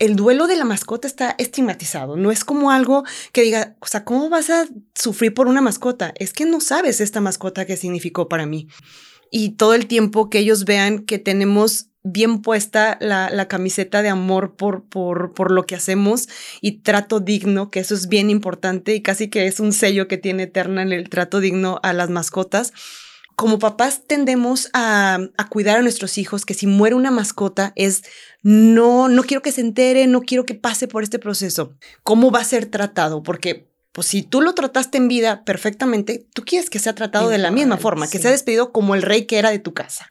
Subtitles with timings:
[0.00, 2.16] el duelo de la mascota está estigmatizado.
[2.16, 6.12] No es como algo que diga, o sea, ¿cómo vas a sufrir por una mascota?
[6.16, 8.66] Es que no sabes esta mascota que significó para mí.
[9.30, 14.56] Y todo el tiempo que ellos vean que tenemos bien puesta la, camiseta de amor
[14.56, 16.30] por, por, por, lo que hacemos
[16.62, 20.16] y trato digno, que eso es bien importante y casi que es un sello que
[20.16, 22.72] tiene Eterna en el trato digno a las mascotas.
[23.40, 28.02] Como papás tendemos a, a cuidar a nuestros hijos que si muere una mascota es
[28.42, 31.72] no, no quiero que se entere, no quiero que pase por este proceso.
[32.02, 33.22] ¿Cómo va a ser tratado?
[33.22, 37.38] Porque pues si tú lo trataste en vida perfectamente, tú quieres que sea tratado de
[37.38, 40.06] la misma forma, que sea despedido como el rey que era de tu casa.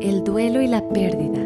[0.00, 1.40] El duelo y la pérdida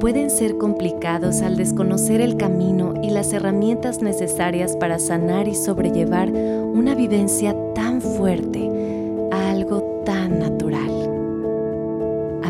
[0.00, 6.30] pueden ser complicados al desconocer el camino y las herramientas necesarias para sanar y sobrellevar
[6.32, 8.75] una vivencia tan fuerte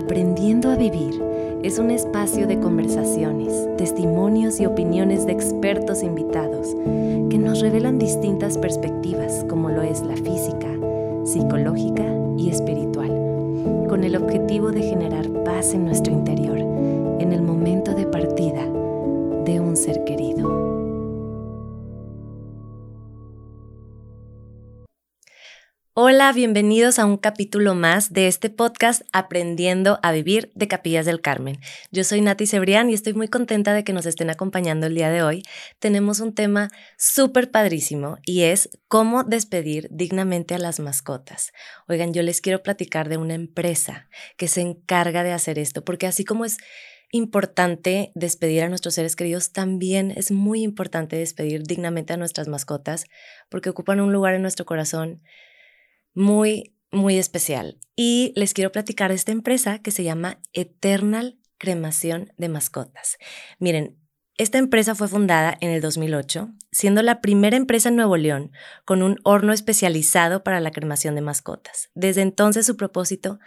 [0.07, 1.21] Aprendiendo a vivir
[1.65, 6.77] es un espacio de conversaciones, testimonios y opiniones de expertos invitados
[7.29, 10.69] que nos revelan distintas perspectivas como lo es la física,
[11.25, 12.05] psicológica
[12.39, 13.09] y espiritual
[13.89, 18.65] con el objetivo de generar paz en nuestro interior en el momento de partida
[19.45, 20.36] de un ser querido.
[25.99, 31.23] Hola, bienvenidos a un capítulo más de este podcast Aprendiendo a Vivir de Capillas del
[31.23, 31.59] Carmen.
[31.91, 35.09] Yo soy Nati Cebrián y estoy muy contenta de que nos estén acompañando el día
[35.09, 35.43] de hoy.
[35.79, 41.55] Tenemos un tema súper padrísimo y es cómo despedir dignamente a las mascotas.
[41.89, 46.07] Oigan, yo les quiero platicar de una empresa que se encarga de hacer esto, porque
[46.07, 46.59] así como es
[47.11, 53.07] importante despedir a nuestros seres queridos, también es muy importante despedir dignamente a nuestras mascotas,
[53.49, 55.23] porque ocupan un lugar en nuestro corazón
[56.17, 57.79] muy, muy especial.
[57.95, 63.19] Y les quiero platicar de esta empresa que se llama Eternal Cremación de Mascotas.
[63.61, 63.97] Miren,
[64.39, 68.51] esta empresa fue fundada en el 2008, siendo la primera empresa en Nuevo León
[68.85, 71.91] con un horno especializado para la cremación de mascotas.
[71.95, 73.39] Desde entonces su propósito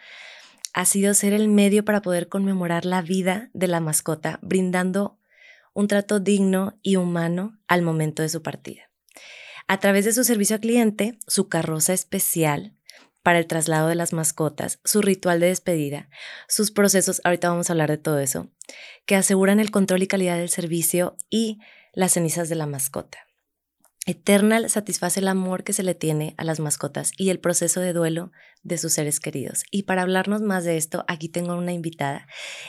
[0.73, 5.19] ha sido ser el medio para poder conmemorar la vida de la mascota, brindando
[5.73, 8.88] un trato digno y humano al momento de su partida
[9.69, 12.73] a través de su servicio al cliente, su carroza especial
[13.21, 16.09] para el traslado de las mascotas, su ritual de despedida,
[16.47, 18.49] sus procesos, ahorita vamos a hablar de todo eso,
[19.05, 21.59] que aseguran el control y calidad del servicio y
[21.93, 23.19] las cenizas de la mascota.
[24.07, 27.93] Eternal satisface el amor que se le tiene a las mascotas y el proceso de
[27.93, 28.31] duelo
[28.63, 29.65] de sus seres queridos.
[29.69, 32.25] Y para hablarnos más de esto, aquí tengo una invitada.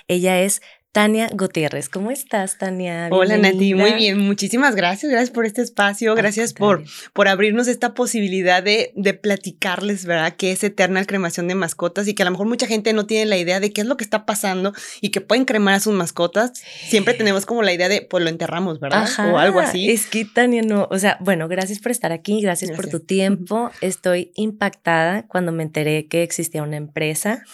[0.07, 0.61] Ella es
[0.93, 1.89] Tania Gutiérrez.
[1.89, 3.09] ¿Cómo estás, Tania?
[3.13, 3.75] Hola, Nati.
[3.75, 4.19] Muy bien.
[4.19, 5.13] Muchísimas gracias.
[5.13, 6.17] Gracias por este espacio.
[6.17, 10.35] Gracias por, por abrirnos esta posibilidad de, de platicarles, ¿verdad?
[10.37, 13.27] Que es eterna cremación de mascotas y que a lo mejor mucha gente no tiene
[13.27, 15.95] la idea de qué es lo que está pasando y que pueden cremar a sus
[15.95, 16.55] mascotas.
[16.89, 19.09] Siempre tenemos como la idea de, pues lo enterramos, ¿verdad?
[19.33, 19.91] o algo así.
[19.93, 20.89] Es que, Tania, no.
[20.91, 22.41] O sea, bueno, gracias por estar aquí.
[22.43, 22.91] Gracias, gracias.
[22.91, 23.71] por tu tiempo.
[23.81, 27.45] Estoy impactada cuando me enteré que existía una empresa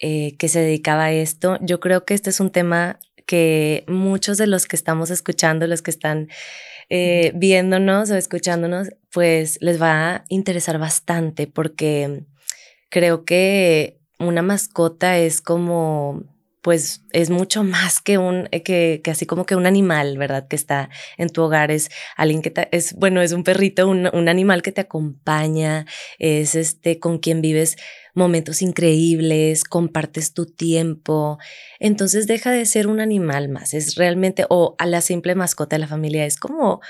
[0.00, 1.58] eh, que se dedicaba a esto.
[1.60, 5.82] Yo creo que este es un tema que muchos de los que estamos escuchando, los
[5.82, 6.28] que están
[6.88, 12.24] eh, viéndonos o escuchándonos, pues les va a interesar bastante porque
[12.88, 16.22] creo que una mascota es como
[16.68, 20.48] pues es mucho más que un, eh, que, así como que un animal, ¿verdad?
[20.48, 24.28] Que está en tu hogar, es alguien que es, bueno, es un perrito, un, un,
[24.28, 25.86] animal que te acompaña,
[26.18, 27.78] es este con quien vives
[28.12, 31.38] momentos increíbles, compartes tu tiempo.
[31.80, 35.80] Entonces deja de ser un animal más, es realmente, o a la simple mascota de
[35.80, 36.82] la familia, es como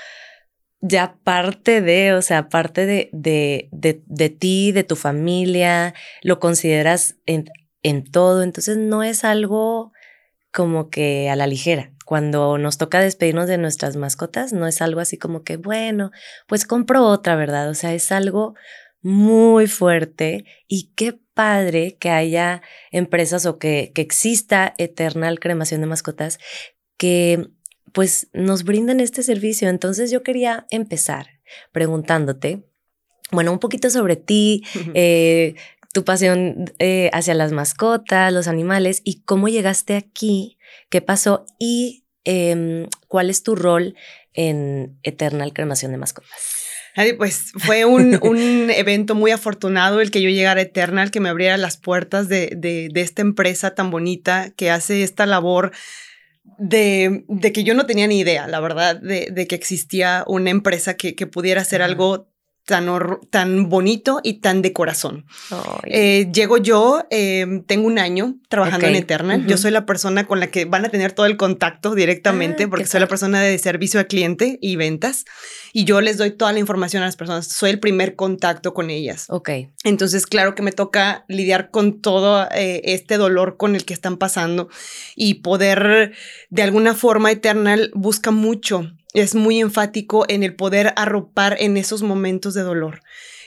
[0.81, 6.41] ya parte de, o sea, parte de, de, de, de ti, de tu familia, lo
[6.41, 7.45] consideras en,
[7.83, 9.91] en todo, entonces no es algo
[10.51, 11.93] como que a la ligera.
[12.05, 16.11] Cuando nos toca despedirnos de nuestras mascotas, no es algo así como que, bueno,
[16.47, 17.69] pues compro otra, ¿verdad?
[17.69, 18.55] O sea, es algo
[19.01, 25.87] muy fuerte y qué padre que haya empresas o que, que exista Eternal Cremación de
[25.87, 26.39] Mascotas
[26.97, 27.49] que
[27.93, 29.69] pues nos brinden este servicio.
[29.69, 31.39] Entonces yo quería empezar
[31.71, 32.65] preguntándote,
[33.31, 34.63] bueno, un poquito sobre ti,
[34.93, 35.55] eh,
[35.93, 40.57] tu pasión eh, hacia las mascotas, los animales y cómo llegaste aquí,
[40.89, 43.95] qué pasó y em, cuál es tu rol
[44.33, 46.29] en Eternal Cremación de Mascotas.
[47.17, 51.29] Pues fue un, un, evento muy afortunado el que yo llegara a Eternal, que me
[51.29, 55.71] abriera las puertas de, de, de esta empresa tan bonita que hace esta labor
[56.57, 60.49] de, de, que yo no tenía ni idea, la verdad, de, de que existía una
[60.49, 62.28] empresa que, que pudiera hacer algo
[62.69, 62.87] tan,
[63.31, 65.25] tan bonito y tan de corazón.
[65.85, 69.47] Eh, llego yo, em, tengo un año trabajando en Eternal.
[69.47, 72.67] Yo soy la persona con la que van a tener todo el contacto directamente ah,
[72.69, 75.25] porque soy la persona de servicio al cliente y ventas
[75.73, 77.47] y yo les doy toda la información a las personas.
[77.47, 79.25] Soy el primer contacto con ellas.
[79.29, 79.49] Ok.
[79.83, 84.17] Entonces, claro que me toca lidiar con todo eh, este dolor con el que están
[84.17, 84.69] pasando
[85.15, 86.13] y poder,
[86.49, 92.03] de alguna forma, Eternal busca mucho es muy enfático en el poder arropar en esos
[92.03, 93.01] momentos de dolor,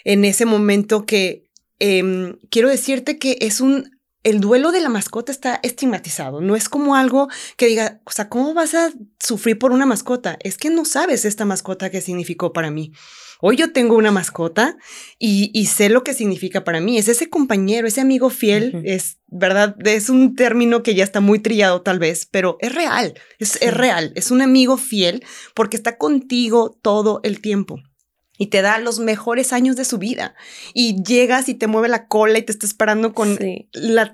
[0.04, 1.48] en ese momento que
[1.78, 4.00] em, quiero decirte que es un...
[4.24, 8.28] El duelo de la mascota está estigmatizado, no es como algo que diga, o sea,
[8.28, 10.38] ¿cómo vas a sufrir por una mascota?
[10.44, 12.92] Es que no sabes esta mascota que significó para mí.
[13.44, 14.76] Hoy yo tengo una mascota
[15.18, 16.96] y, sé lo que significa para mí.
[16.96, 21.40] Es ese compañero, ese amigo fiel, es verdad, es un término que ya está muy
[21.40, 25.24] trillado tal vez, pero es real, es, es real, es un amigo fiel
[25.54, 27.82] porque está contigo todo el tiempo
[28.42, 30.34] y te da los mejores años de su vida.
[30.74, 33.38] Y llegas y te mueve la cola y te está esperando con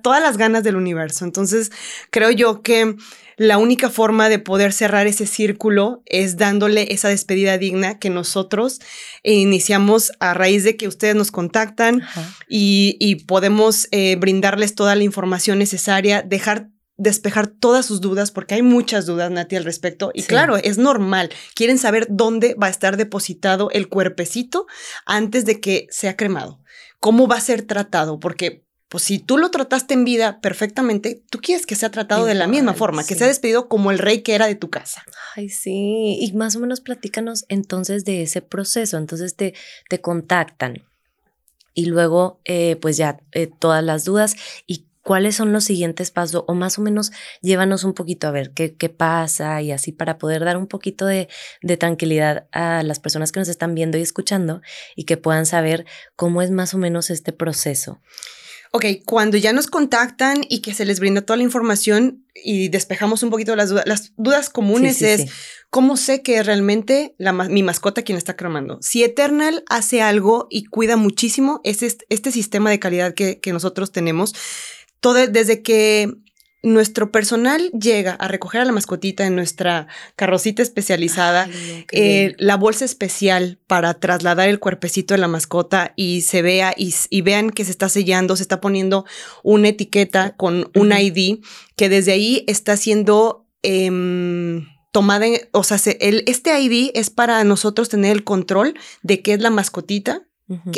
[0.03, 1.25] todas las ganas del universo.
[1.25, 1.73] Entonces,
[2.11, 2.95] creo yo que
[3.39, 8.81] la única forma de poder cerrar ese círculo es dándole esa despedida digna que nosotros
[9.23, 12.03] iniciamos a raíz de que ustedes nos contactan
[12.51, 18.63] y, podemos eh, brindarles toda la información necesaria, dejar despejar todas sus dudas, porque hay
[18.63, 20.11] muchas dudas, Nati, al respecto.
[20.13, 21.31] Y claro, es normal.
[21.55, 24.67] Quieren saber dónde va a estar depositado el cuerpecito
[25.07, 26.61] antes de que sea cremado.
[27.01, 28.19] ¿Cómo va a ser tratado?
[28.19, 32.35] Porque pues si tú lo trataste en vida perfectamente, tú quieres que sea tratado de
[32.35, 35.05] la misma forma, que sea despedido como el rey que era de tu casa.
[35.37, 36.19] Ay, sí.
[36.21, 38.97] Y más o menos platícanos entonces de ese proceso.
[38.97, 39.55] Entonces te,
[39.91, 40.85] te contactan
[41.75, 44.37] y luego eh, pues ya eh, todas las dudas
[44.67, 48.53] y cuáles son los siguientes pasos o más o menos llévanos un poquito a ver
[48.53, 51.29] qué, qué pasa y así para poder dar un poquito de,
[51.63, 54.61] de, tranquilidad a las personas que nos están viendo y escuchando
[54.97, 55.87] y que puedan saber
[56.17, 58.01] cómo es más o menos este proceso.
[58.71, 63.23] Ok, cuando ya nos contactan y que se les brinda toda la información y despejamos
[63.23, 65.31] un poquito las dudas, las dudas comunes es
[65.71, 68.79] cómo sé que realmente la, mi mascota quien está cremando.
[68.83, 73.55] Si Eternal hace algo y cuida muchísimo, es este, este sistema de calidad que, que
[73.55, 74.35] nosotros tenemos.
[75.01, 76.13] Todo, desde que
[76.63, 79.87] nuestro personal llega a recoger a la mascotita en nuestra
[80.17, 81.49] carrocita especializada,
[81.93, 87.23] eh, la bolsa especial para trasladar el cuerpecito de la mascota y se vea y,
[87.23, 89.05] vean que se está sellando, se está poniendo
[89.43, 91.39] una etiqueta con un ID
[91.77, 97.89] que desde ahí está siendo em, tomada, o sea, el, este ID es para nosotros
[97.89, 100.28] tener el control de qué es la mascotita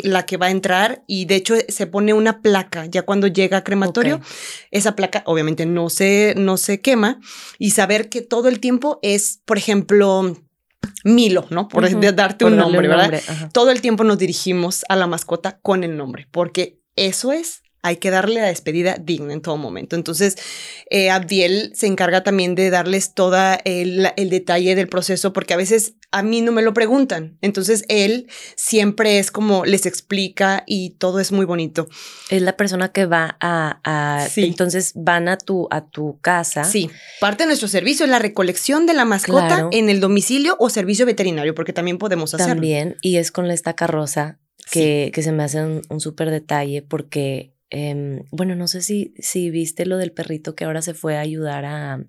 [0.03, 3.57] la que va a entrar y de hecho se pone una placa ya cuando llega
[3.57, 4.19] a crematorio.
[4.69, 7.19] Esa placa obviamente no se, no se quema
[7.57, 10.37] y saber que todo el tiempo es, por ejemplo,
[11.03, 11.67] Milo, ¿no?
[11.67, 11.85] Por
[12.15, 13.21] darte un nombre, ¿verdad?
[13.53, 17.97] Todo el tiempo nos dirigimos a la mascota con el nombre porque eso es hay
[17.97, 19.95] que darle la despedida digna en todo momento.
[19.95, 20.35] Entonces,
[20.89, 25.95] eh, Abdiel se encarga también de darles todo el, detalle del proceso, porque a veces
[26.11, 27.37] a mí no me lo preguntan.
[27.41, 31.87] Entonces, él siempre es como les explica y todo es muy bonito.
[32.29, 34.27] Es la persona que va a...
[34.35, 36.63] Entonces, van a tu, a tu casa.
[36.63, 36.89] Sí,
[37.19, 41.05] parte de nuestro servicio es la recolección de la mascota en el domicilio o servicio
[41.05, 42.53] veterinario, porque también podemos hacerlo.
[42.53, 44.37] También, y es con esta carroza
[44.69, 49.13] que, que se me hace un, un súper detalle porque Em, bueno, no sé si,
[49.17, 52.05] si viste lo del perrito que ahora se fue a ayudar a,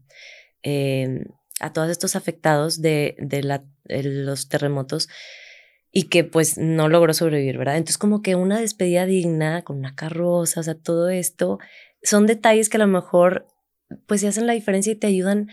[0.63, 1.25] em,
[1.61, 5.09] a todos estos afectados de, de la, los terremotos
[5.93, 7.77] y que pues no logró sobrevivir, ¿verdad?
[7.77, 11.61] Entonces como que una despedida digna con una carroza, o sea, todo esto
[12.03, 13.47] son detalles que a lo mejor
[14.07, 15.49] pues se hacen la diferencia y te ayudan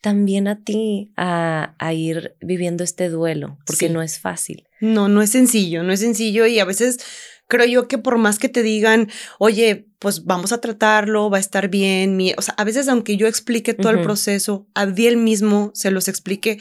[0.00, 4.68] también a ti a, a ir viviendo este duelo, porque no es fácil.
[4.80, 7.00] No, no es sencillo, no es sencillo y a veces
[7.48, 11.40] creo yo que por más que te digan, oye, pues vamos a tratarlo, va a
[11.40, 15.72] estar bien, o sea, a veces aunque yo explique todo el proceso, a él mismo
[15.74, 16.60] se los explique,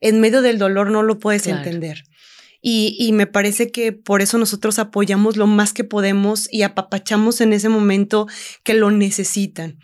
[0.00, 2.04] en medio del dolor no lo puedes entender.
[2.60, 7.40] Y, y, me parece que por eso nosotros apoyamos lo más que podemos y apapachamos
[7.40, 8.26] en ese momento
[8.64, 9.78] que lo necesitan.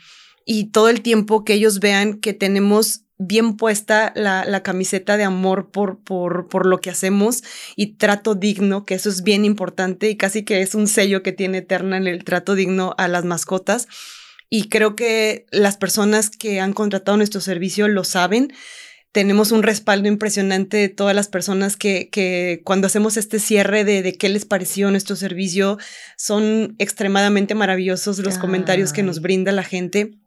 [0.45, 5.71] Y todo el tiempo que ellos vean que tenemos bien puesta la, camiseta de amor
[5.71, 7.43] por, por, por, lo que hacemos
[7.77, 11.33] y trato digno, que eso es bien importante y casi que es un sello que
[11.33, 13.87] tiene Eterna en el trato digno a las mascotas.
[14.51, 18.53] Y creo que las personas que han contratado nuestro servicio lo saben.
[19.11, 24.03] Tenemos un respaldo impresionante de todas las personas que, que cuando hacemos este cierre de,
[24.03, 25.79] de, qué les pareció nuestro servicio,
[26.17, 30.19] son extremadamente maravillosos los comentarios que nos brinda la gente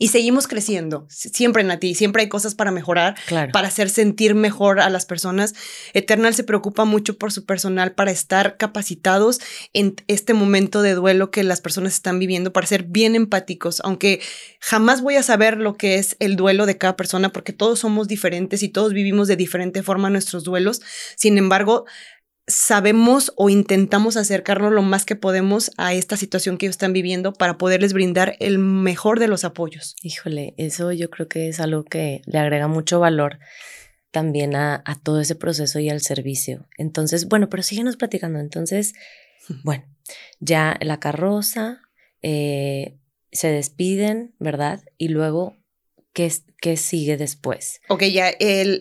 [0.00, 1.04] y seguimos creciendo.
[1.10, 3.16] Siempre, Nati, siempre hay cosas para mejorar,
[3.52, 5.54] para hacer sentir mejor a las personas.
[5.92, 9.40] Eternal se preocupa mucho por su personal para estar capacitados
[9.74, 14.22] en este momento de duelo que las personas están viviendo, para ser bien empáticos, aunque
[14.58, 18.08] jamás voy a saber lo que es el duelo de cada persona porque todos somos
[18.08, 20.80] diferentes y todos vivimos de diferente forma nuestros duelos.
[21.14, 21.84] Sin embargo,
[22.50, 27.32] sabemos o intentamos acercarnos lo más que podemos a esta situación que ellos están viviendo
[27.32, 29.96] para poderles brindar el mejor de los apoyos.
[30.02, 33.38] Híjole, eso yo creo que es algo que le agrega mucho valor
[34.10, 36.66] también a, todo ese proceso y al servicio.
[36.76, 38.40] Entonces, bueno, pero síguenos platicando.
[38.40, 38.94] Entonces,
[39.64, 39.84] bueno,
[40.40, 41.80] ya la carroza,
[42.22, 42.98] eh,
[43.32, 44.82] se despiden, ¿verdad?
[44.98, 45.59] Y luego
[46.12, 47.80] ¿Qué, sigue después?
[47.88, 48.32] Ok, ya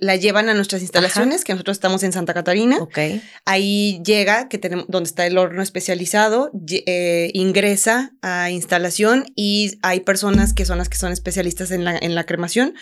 [0.01, 2.77] la llevan a nuestras instalaciones, que nosotros estamos en Santa Catarina.
[2.79, 2.97] Ok.
[3.45, 10.01] Ahí llega, que tenemos, donde está el horno especializado, eh, ingresa a instalación y hay
[10.01, 12.73] personas que son las que son especialistas en la, en la cremación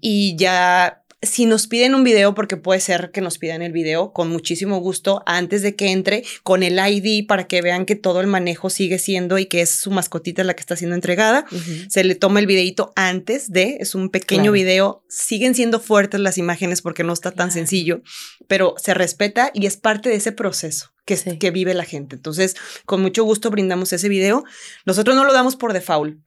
[0.00, 4.12] y ya si nos piden un video, porque puede ser que nos pidan el video,
[4.12, 8.20] con muchísimo gusto, antes de que entre, con el ID para que vean que todo
[8.20, 11.46] el manejo sigue siendo y que es su mascotita la que está siendo entregada.
[11.88, 15.04] Se le toma el videito antes de, es un pequeño video.
[15.08, 18.02] Siguen siendo fuertes las imágenes porque no está tan sencillo,
[18.46, 20.92] pero se respeta y es parte de ese proceso.
[21.06, 22.16] Que, que vive la gente.
[22.16, 24.42] Entonces, con mucho gusto brindamos ese video.
[24.86, 26.18] Nosotros no lo damos por default,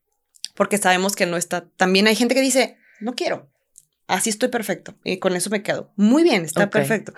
[0.55, 1.67] porque sabemos que no está.
[1.75, 3.49] También hay gente que dice, no quiero
[4.09, 5.91] así estoy perfecto y con eso me quedo.
[5.95, 7.13] Muy bien, está perfecto.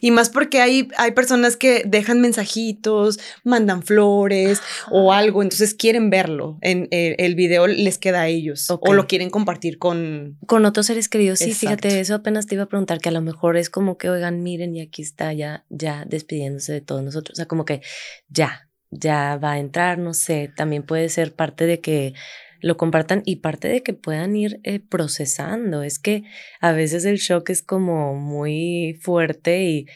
[0.00, 5.18] Y más porque hay, hay personas que dejan mensajitos, mandan flores o ah.
[5.18, 6.56] algo, entonces quieren verlo.
[6.62, 10.38] En eh, el, video les queda a ellos o lo quieren compartir con...
[10.46, 11.40] Con otros seres queridos.
[11.40, 14.08] Sí, fíjate, eso apenas te iba a preguntar, que a lo mejor es como que,
[14.08, 17.34] oigan, miren, y aquí está ya, ya despidiéndose de todos nosotros.
[17.34, 17.82] O sea, como que
[18.28, 22.14] ya, ya va a entrar, no sé, también puede ser parte de que
[22.60, 25.82] lo compartan y parte de que puedan ir eh, procesando.
[25.82, 26.24] Es que
[26.60, 29.86] a veces el shock es como muy fuerte y,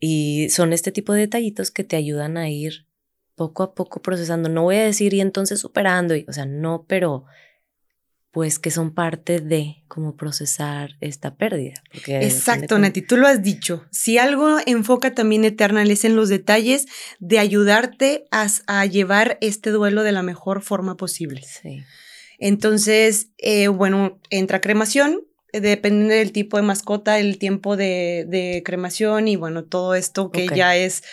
[0.00, 2.86] y son este tipo de detallitos que te ayudan a ir
[3.34, 4.48] poco a poco procesando.
[4.48, 7.24] No voy a decir y entonces superando, y, o sea, no, pero
[8.34, 11.74] pues que son parte de cómo procesar esta pérdida.
[12.08, 13.86] Exacto, Nati, tú lo has dicho.
[13.92, 16.86] Si algo enfoca también Eternal es en los detalles
[17.20, 21.42] de ayudarte a, a llevar este duelo de la mejor forma posible.
[21.42, 21.84] Sí.
[22.40, 25.20] Entonces, eh, bueno, entra cremación,
[25.52, 30.76] depende del tipo de mascota, el tiempo de, cremación y bueno, todo esto que ya
[30.76, 31.04] es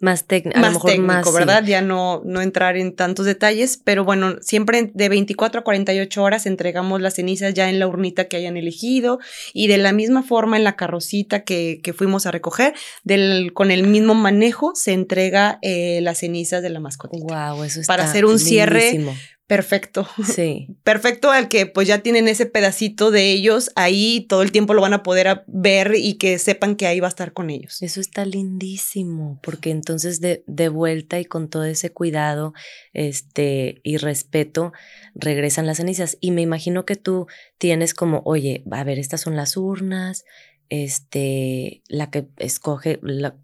[0.00, 1.64] más, técnico, más técnico, ¿verdad?
[1.64, 6.46] Ya no, no entrar en tantos detalles, pero bueno, siempre de 24 a 48 horas
[6.46, 9.18] entregamos las cenizas ya en la urnita que hayan elegido
[9.52, 13.70] y de la misma forma en la carrocita que, que fuimos a recoger, del, con
[13.70, 17.16] el mismo manejo se entrega eh, las cenizas de la mascota.
[17.18, 19.00] Wow, eso está Para hacer un cierre
[19.48, 20.06] perfecto.
[20.24, 20.68] Sí.
[20.84, 24.82] Perfecto al que pues ya tienen ese pedacito de ellos ahí, todo el tiempo lo
[24.82, 27.82] van a poder ver y que sepan que ahí va a estar con ellos.
[27.82, 32.52] Eso está lindísimo, porque entonces de, de vuelta y con todo ese cuidado
[32.92, 34.72] este, y respeto
[35.14, 36.16] regresan las cenizas.
[36.20, 37.26] Y me imagino que tú
[37.58, 40.24] tienes como, oye, a ver, estas son las urnas,
[40.68, 43.36] este, la que escoge, la,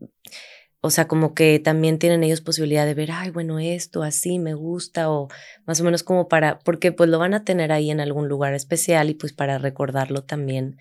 [0.84, 4.52] o sea, como que también tienen ellos posibilidad de ver, ay, bueno, esto así me
[4.52, 5.28] gusta o
[5.64, 8.52] más o menos como para, porque pues lo van a tener ahí en algún lugar
[8.52, 10.76] especial y pues para recordarlo también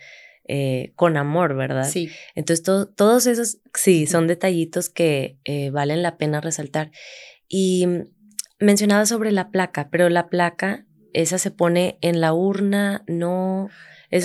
[0.45, 1.89] eh, con amor, ¿verdad?
[1.89, 2.09] Sí.
[2.35, 6.91] Entonces, todos esos, sí, son detallitos que eh, valen la pena resaltar.
[7.47, 7.87] Y
[8.59, 13.69] mencionaba sobre la placa, pero la placa, esa se pone en la urna, no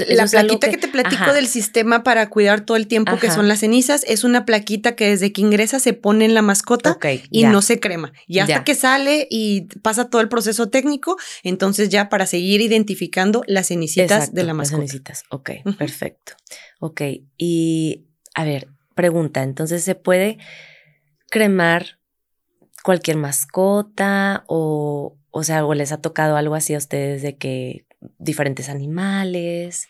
[0.06, 3.60] la plaquita que, te platico del sistema para cuidar todo el tiempo que son las
[3.60, 6.98] cenizas es una plaquita que desde que ingresa se pone en la mascota
[7.30, 8.12] y no se crema.
[8.26, 13.42] Y hasta que sale y pasa todo el proceso técnico, entonces ya para seguir identificando
[13.46, 14.82] las cenicitas de la mascota.
[14.82, 16.34] Las cenicitas, ok, perfecto.
[16.80, 17.02] Ok,
[17.38, 18.04] y
[18.34, 20.38] a ver, pregunta, entonces se puede
[21.30, 21.98] cremar
[22.82, 27.86] cualquier mascota o, o sea, o les ha tocado algo así a ustedes de que
[28.18, 29.88] diferentes animales.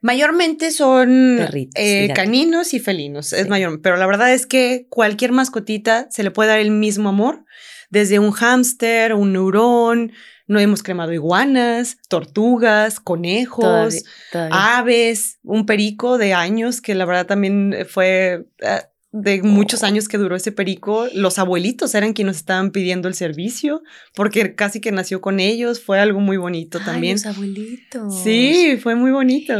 [0.00, 1.38] Mayormente son
[1.74, 6.32] eh, caninos y felinos, es mayor, pero la verdad es que cualquier mascotita se le
[6.32, 7.44] puede dar el mismo amor,
[7.88, 10.12] desde un hámster, un neurón,
[10.48, 14.02] no hemos cremado iguanas, tortugas, conejos,
[14.50, 20.18] aves, un perico de años que la verdad también fue ah, de muchos años que
[20.18, 23.82] duró ese perico, los abuelitos eran quienes estaban pidiendo el servicio,
[24.14, 27.14] porque casi que nació con ellos, fue algo muy bonito también.
[27.14, 28.22] Los abuelitos.
[28.22, 29.54] Sí, fue muy bonito.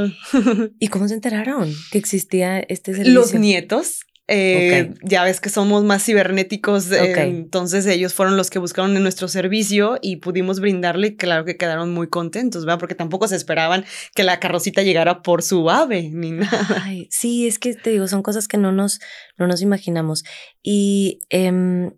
[0.78, 3.12] ¿Y cómo se enteraron que existía este servicio?
[3.12, 4.00] Los nietos
[4.34, 9.02] Eh, ya ves que somos más cibernéticos, eh, entonces ellos fueron los que buscaron en
[9.02, 12.78] nuestro servicio y pudimos brindarle y claro que quedaron muy contentos, ¿verdad?
[12.78, 13.84] Porque tampoco se esperaban
[14.14, 16.82] que la carrocita llegara por su ave ni nada.
[17.10, 19.00] sí, es que te digo, son cosas que no nos,
[19.36, 20.24] no nos imaginamos.
[20.62, 21.90] Y, eh,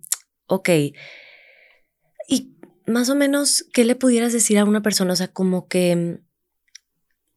[0.48, 0.70] ok,
[2.28, 5.12] y más o menos, ¿qué le pudieras decir a una persona?
[5.12, 6.18] O sea, como que,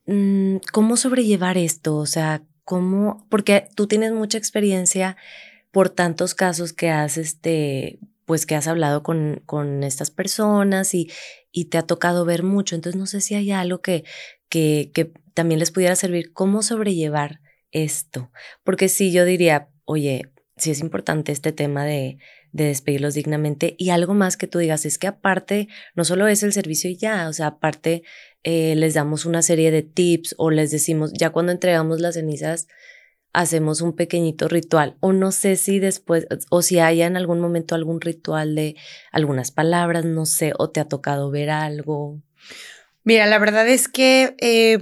[0.08, 1.98] mm, ¿cómo sobrellevar esto?
[1.98, 3.26] O sea, ¿cómo?
[3.30, 5.16] Porque tú tienes mucha experiencia
[5.72, 11.10] por tantos casos que has, este, pues que has hablado con, con estas personas y,
[11.54, 12.76] y te ha tocado ver mucho.
[12.76, 14.04] Entonces, no sé si hay algo que,
[14.50, 17.40] que, que también les pudiera servir, cómo sobrellevar
[17.72, 18.34] esto.
[18.66, 22.18] Porque si yo diría, oye, si es importante este tema de,
[22.52, 26.44] de despedirlos dignamente y algo más que tú digas es que aparte no solo es
[26.44, 28.04] el servicio y ya, o sea, aparte
[28.44, 32.68] eh, les damos una serie de tips o les decimos, ya cuando entregamos las cenizas,
[33.34, 37.76] hacemos un pequeñito ritual o no sé si después o si haya en algún momento
[37.76, 38.76] algún ritual de
[39.12, 42.22] algunas palabras, no sé, o te ha tocado ver algo.
[43.04, 44.80] Mira, la verdad es que eh,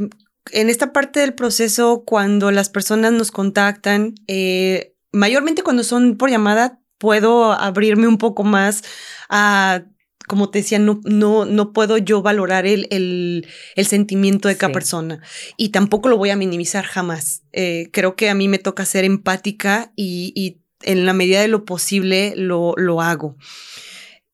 [0.52, 6.30] en esta parte del proceso, cuando las personas nos contactan, eh, mayormente cuando son por
[6.30, 8.84] llamada, puedo abrirme un poco más
[9.30, 9.84] a
[10.28, 14.74] como te decía, no, no, no puedo yo valorar el, el, el sentimiento de cada
[14.74, 15.22] persona
[15.58, 17.44] y tampoco lo voy a minimizar jamás.
[17.52, 21.48] Eh, creo que a mí me toca ser empática y, y en la medida de
[21.48, 23.38] lo posible lo, lo, hago.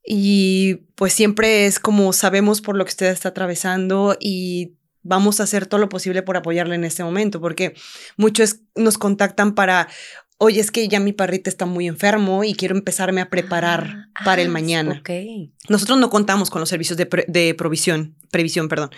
[0.06, 5.44] Y pues siempre es como sabemos por lo que usted está atravesando y vamos a
[5.44, 7.74] hacer todo lo posible por apoyarle en este momento, porque
[8.18, 9.88] muchos nos contactan para,
[10.44, 14.26] oye, es que ya mi perrita está muy enfermo y quiero empezarme a preparar ah,
[14.26, 14.98] para el ah, mañana.
[15.02, 15.54] Okay.
[15.70, 18.90] Nosotros no contamos con los servicios de, de provisión, previsión, perdón,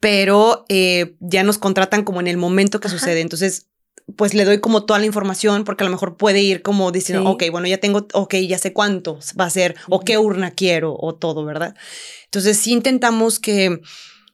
[0.00, 3.22] pero eh, ya nos contratan como en el momento que sucede.
[3.22, 3.68] Entonces,
[4.16, 7.28] pues le doy como toda la información porque a lo mejor puede ir como diciendo,
[7.30, 10.94] ok, bueno, ya tengo, ok, ya sé cuánto va a ser o qué urna quiero
[10.94, 11.74] o todo, ¿verdad?
[12.26, 13.80] Entonces, sí intentamos que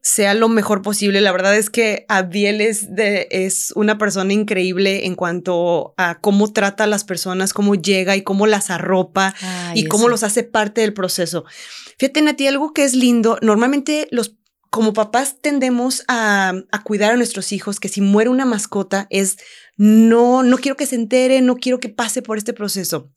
[0.02, 1.20] sea lo mejor posible.
[1.20, 6.52] La verdad es que Abdiel es, de, es una persona increíble en cuanto a cómo
[6.52, 9.34] trata a las personas, cómo llega y cómo las arropa
[9.74, 11.44] y cómo los hace parte del proceso.
[11.98, 14.36] Fíjate, Nati, algo que es lindo, normalmente los
[14.70, 19.36] como papás tendemos a, a, cuidar a nuestros hijos, que si muere una mascota es
[19.76, 23.10] no, no quiero que se entere, no quiero que pase por este proceso.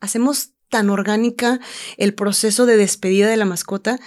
[0.00, 1.60] Hacemos tan orgánica
[1.98, 4.00] el proceso de despedida de la mascota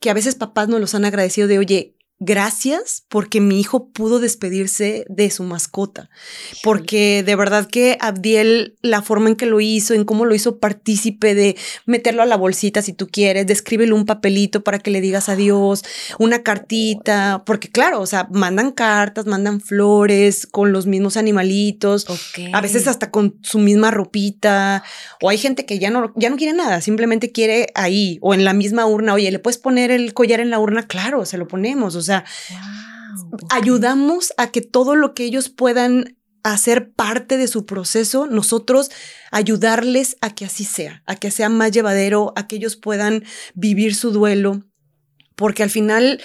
[0.00, 4.18] que a veces papás nos los han agradecido de, oye, gracias porque mi hijo pudo
[4.18, 6.08] despedirse de su mascota.
[6.62, 10.58] Porque de verdad que Abdiel, la forma en que lo hizo, en cómo lo hizo
[10.58, 15.00] partícipe de meterlo a la bolsita si tú quieres, descríbele un papelito para que le
[15.00, 15.84] digas adiós,
[16.18, 22.06] una cartita, porque claro, o sea, mandan cartas, mandan flores con los mismos animalitos,
[22.52, 24.82] a veces hasta con su misma ropita,
[25.20, 28.44] o hay gente que ya no, ya no quiere nada, simplemente quiere ahí o en
[28.44, 30.86] la misma urna, oye, ¿le puedes poner el collar en la urna?
[30.86, 32.24] Claro, se lo ponemos, o sea,
[33.50, 38.90] ayudamos a que todo lo que ellos puedan hacer parte de su proceso, nosotros
[39.32, 43.96] ayudarles a que así sea, a que sea más llevadero, a que ellos puedan vivir
[43.96, 44.62] su duelo,
[45.34, 46.22] porque al final,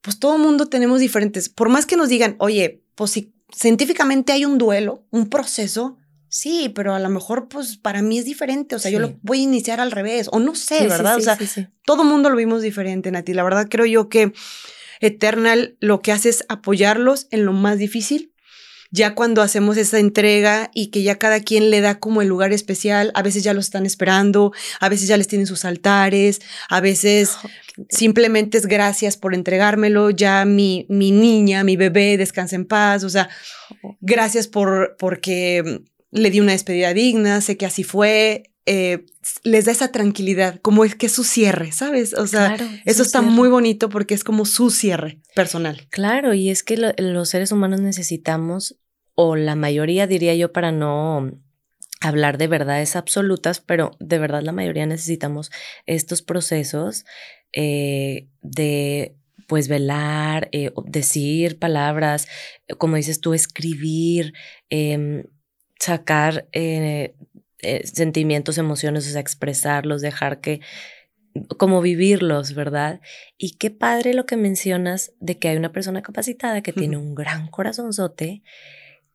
[0.00, 4.46] pues todo mundo tenemos diferentes, por más que nos digan, oye, pues si científicamente hay
[4.46, 5.98] un duelo, un proceso,
[6.30, 9.40] sí, pero a lo mejor pues para mí es diferente, o sea, yo lo voy
[9.40, 11.16] a iniciar al revés, o no sé, ¿verdad?
[11.16, 11.38] o sea,
[11.84, 14.32] todo mundo lo vimos diferente, Nati, la verdad creo yo que
[15.00, 18.32] Eternal lo que hace es apoyarlos en lo más difícil.
[18.90, 22.52] Ya cuando hacemos esa entrega y que ya cada quien le da como el lugar
[22.52, 26.80] especial, a veces ya los están esperando, a veces ya les tienen sus altares, a
[26.80, 27.48] veces oh,
[27.90, 33.10] simplemente es gracias por entregármelo, ya mi, mi niña, mi bebé descansa en paz, o
[33.10, 33.28] sea,
[34.00, 39.06] gracias por porque le di una despedida digna, sé que así fue, eh,
[39.44, 42.12] les da esa tranquilidad, como es que es su cierre, ¿sabes?
[42.12, 42.54] O sea,
[42.84, 45.86] eso está muy bonito porque es como su cierre personal.
[45.88, 48.76] Claro, y es que los seres humanos necesitamos,
[49.14, 51.32] o la mayoría diría yo, para no
[52.02, 55.50] hablar de verdades absolutas, pero de verdad la mayoría necesitamos
[55.86, 57.06] estos procesos
[57.54, 62.28] eh, de pues velar, eh, decir palabras,
[62.76, 64.34] como dices tú, escribir,
[64.68, 65.24] em,
[65.78, 67.14] sacar eh,
[67.84, 70.60] sentimientos, emociones, o sea, expresarlos, dejar que,
[71.56, 73.00] como vivirlos, ¿verdad?
[73.36, 77.14] Y qué padre lo que mencionas de que hay una persona capacitada que tiene un
[77.14, 78.42] gran corazonzote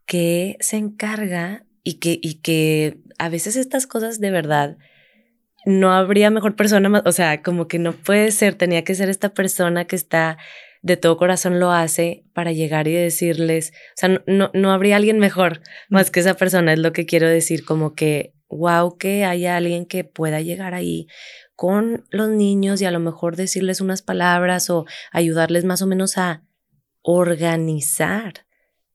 [0.06, 4.78] que se encarga y que, y que a veces estas cosas de verdad
[5.66, 9.10] no habría mejor persona más, o sea, como que no puede ser, tenía que ser
[9.10, 10.38] esta persona que está
[10.84, 15.18] de todo corazón lo hace para llegar y decirles, o sea, no, no habría alguien
[15.18, 19.56] mejor más que esa persona, es lo que quiero decir, como que, wow, que haya
[19.56, 21.08] alguien que pueda llegar ahí
[21.56, 26.18] con los niños y a lo mejor decirles unas palabras o ayudarles más o menos
[26.18, 26.44] a
[27.02, 28.46] organizar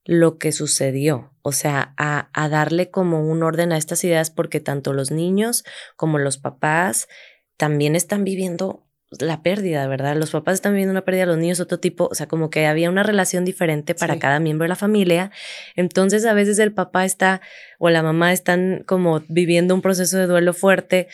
[0.05, 4.61] lo que sucedió, o sea, a, a, darle como un orden a estas ideas porque
[4.61, 5.65] tanto los niños
[5.97, 7.09] como los papás
[7.57, 10.17] también están viviendo la pérdida, ¿verdad?
[10.17, 12.91] Los papás están viviendo una pérdida, los niños otro tipo, o sea, como que había
[12.91, 15.31] una relación diferente para cada miembro de la familia.
[15.77, 17.41] Entonces, a veces el papá está
[17.79, 21.09] o la mamá están como viviendo un proceso de duelo fuerte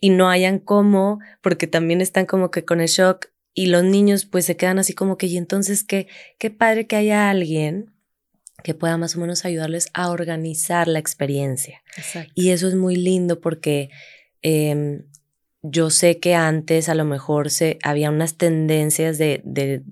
[0.00, 4.24] y no hayan cómo, porque también están como que con el shock y los niños
[4.24, 7.92] pues se quedan así como que, y entonces qué, qué padre que haya alguien
[8.62, 11.82] que pueda más o menos ayudarles a organizar la experiencia.
[12.34, 13.90] Y eso es muy lindo porque
[14.40, 15.04] em,
[15.62, 19.82] yo sé que antes a lo mejor se, había unas tendencias de, de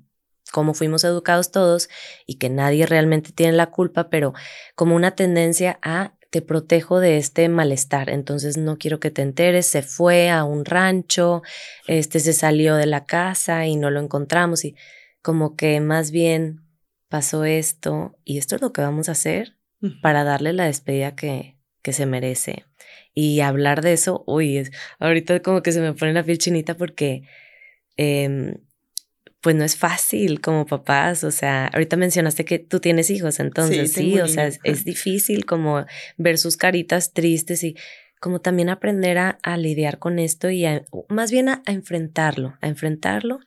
[0.50, 1.88] cómo fuimos educados todos
[2.26, 4.34] y que nadie realmente tiene la culpa, pero
[4.74, 9.66] como una tendencia a te protejo de este malestar, entonces no quiero que te enteres,
[9.66, 11.42] se fue a un rancho,
[11.88, 14.76] este se salió de la casa y no lo encontramos y
[15.22, 16.60] como que más bien
[17.08, 19.56] pasó esto y esto es lo que vamos a hacer
[20.02, 22.64] para darle la despedida que, que se merece.
[23.14, 24.68] Y hablar de eso, uy,
[24.98, 27.22] ahorita como que se me pone la piel chinita porque
[27.96, 28.54] em,
[29.40, 33.92] pues no es fácil como papás, o sea, ahorita mencionaste que tú tienes hijos, entonces
[33.92, 35.86] sí, o sea, es, difícil como
[36.18, 37.76] ver sus caritas tristes y
[38.20, 40.66] como también aprender a, lidiar con esto y
[41.08, 43.40] más bien a, enfrentarlo, a enfrentarlo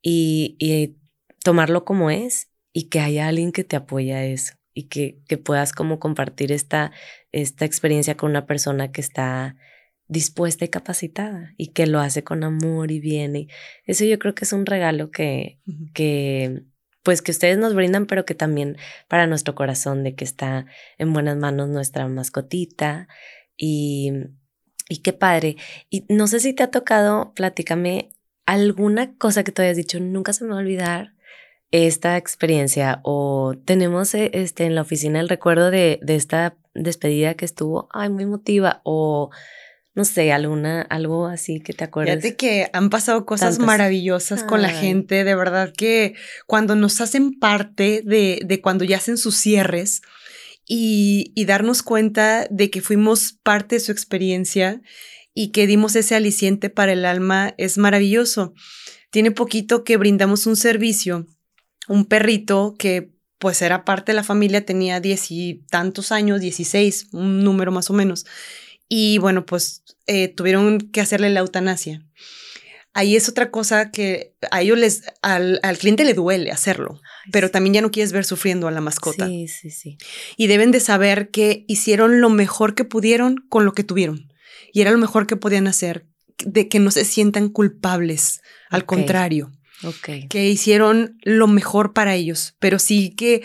[0.00, 0.96] y, y,
[1.42, 5.36] tomarlo como es y que haya alguien que te apoye a eso y que, que
[5.36, 6.90] puedas como compartir esta,
[7.34, 9.56] esta experiencia con una persona que está
[10.06, 13.34] dispuesta y capacitada y que lo hace con amor y bien.
[13.34, 13.48] Y
[13.86, 15.58] eso yo creo que es un regalo que,
[15.94, 16.62] que,
[17.02, 18.76] pues que ustedes nos brindan, pero que también
[19.08, 20.66] para nuestro corazón de que está
[20.96, 23.08] en buenas manos nuestra mascotita
[23.56, 24.12] y,
[24.88, 25.56] y qué padre.
[25.90, 28.10] Y no sé si te ha tocado, platícame
[28.46, 31.14] alguna cosa que tú hayas dicho, nunca se me va a olvidar
[31.74, 37.34] esta experiencia o tenemos eh, este, en la oficina el recuerdo de, de esta despedida
[37.34, 39.30] que estuvo, ay, muy emotiva o
[39.96, 42.16] no sé, alguna, algo así que te acuerdas.
[42.20, 46.14] Fíjate que han pasado cosas maravillosas con la gente, de verdad que
[46.46, 50.02] cuando nos hacen parte de, de cuando ya hacen sus cierres
[50.66, 54.80] y, y, darnos cuenta de que fuimos parte de su experiencia
[55.32, 58.54] y que dimos ese aliciente para el alma es maravilloso.
[59.10, 61.26] Tiene poquito que brindamos un servicio,
[61.88, 67.08] un perrito que pues era parte de la familia, tenía diez y tantos años, dieciséis,
[67.12, 68.24] un número más o menos
[68.88, 72.06] y bueno, pues eh, tuvieron que hacerle la eutanasia.
[72.92, 77.00] Ahí es otra cosa que a ellos les, al, al cliente le duele hacerlo,
[77.32, 79.26] pero también ya no quieres ver sufriendo a la mascota.
[79.26, 79.98] Sí, sí, sí.
[80.36, 84.32] Y deben de saber que hicieron lo mejor que pudieron con lo que tuvieron.
[84.72, 86.06] Y era lo mejor que podían hacer,
[86.44, 89.50] de que no se sientan culpables, al contrario.
[89.82, 90.28] Okay.
[90.28, 93.42] Que hicieron lo mejor para ellos, pero sí que,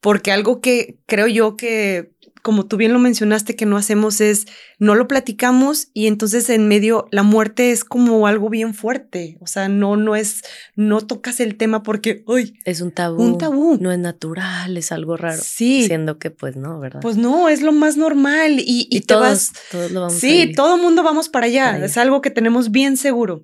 [0.00, 2.12] porque algo que creo yo que
[2.42, 4.46] como tú bien lo mencionaste, que no hacemos es,
[4.78, 9.38] no lo platicamos y entonces en medio la muerte es como algo bien fuerte.
[9.40, 10.42] O sea, no, no es,
[10.74, 12.58] no tocas el tema porque, uy.
[12.64, 13.22] Es un tabú.
[13.22, 13.78] Un tabú.
[13.80, 15.40] No es natural, es algo raro.
[15.42, 15.86] Sí.
[15.86, 17.00] Siendo que pues no, ¿verdad?
[17.00, 19.52] Pues no, es lo más normal y, y, todos, vas.
[19.70, 21.78] Todos lo vamos Sí, todo el mundo vamos para allá.
[21.84, 23.42] Es algo que tenemos bien seguro.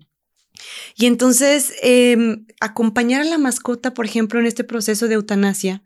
[0.98, 2.16] Y entonces, eh,
[2.60, 5.84] acompañar a la mascota, por ejemplo, en este proceso de eutanasia,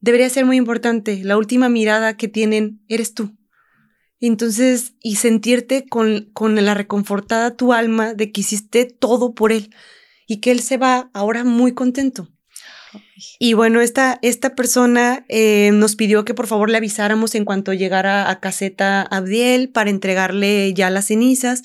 [0.00, 1.22] debería ser muy importante.
[1.24, 3.34] La última mirada que tienen eres tú.
[4.20, 9.74] Entonces, y sentirte con, con la reconfortada tu alma de que hiciste todo por él
[10.26, 12.28] y que él se va ahora muy contento.
[13.38, 17.72] Y bueno, esta, esta persona eh, nos pidió que por favor le avisáramos en cuanto
[17.72, 21.62] llegara a caseta Abdiel para entregarle ya las cenizas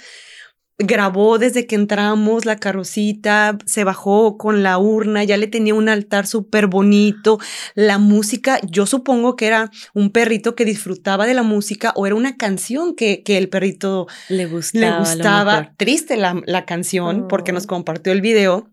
[0.78, 5.88] grabó desde que entramos la carrocita, se bajó con la urna, ya le tenía un
[5.88, 7.40] altar súper bonito,
[7.76, 12.16] la música, yo supongo que era un perrito que disfrutaba de la música o era
[12.16, 14.86] una canción que, que el perrito le gustaba.
[14.86, 15.74] Le gustaba.
[15.78, 17.68] Triste la, la canción porque nos oh.
[17.68, 18.70] compartió el video.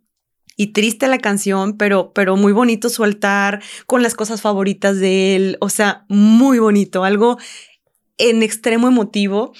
[0.54, 5.34] Y triste la canción, pero, pero muy bonito su altar, con las cosas favoritas de
[5.34, 5.56] él.
[5.60, 7.38] O sea, muy bonito, algo
[8.18, 9.54] en extremo emotivo.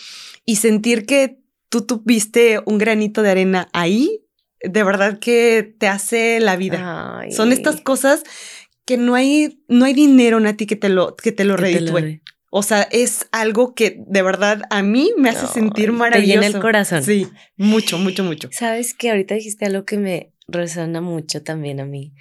[0.44, 1.41] Y sentir que
[1.72, 4.26] tú tuviste un granito de arena ahí,
[4.62, 7.24] de verdad que te hace la vida.
[7.30, 8.24] Son estas cosas
[8.84, 12.20] que no hay, no hay dinero, Nati, que te lo, que te lo reditúe.
[12.50, 16.40] O sea, es algo que de verdad a mí me hace sentir maravilloso.
[16.40, 17.02] Te llena el corazón.
[17.02, 18.50] Sí, mucho, mucho, mucho.
[18.52, 22.12] Sabes que ahorita dijiste algo que me resuena mucho también a mí.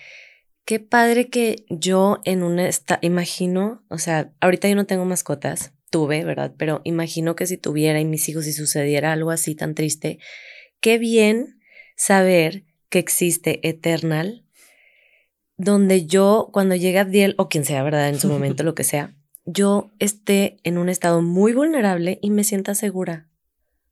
[0.63, 5.73] Qué padre que yo en un esta imagino, o sea, ahorita yo no tengo mascotas,
[5.91, 6.53] tuve, ¿verdad?
[6.57, 10.17] Pero imagino que si tuviera y mis hijos, si sucediera algo así tan triste,
[10.79, 11.59] qué bien
[11.95, 14.43] saber que existe Eternal,
[15.57, 18.09] donde yo, cuando llegue Abdiel, o quien sea, ¿verdad?
[18.09, 22.43] En su momento, lo que sea, yo esté en un estado muy vulnerable y me
[22.43, 23.27] sienta segura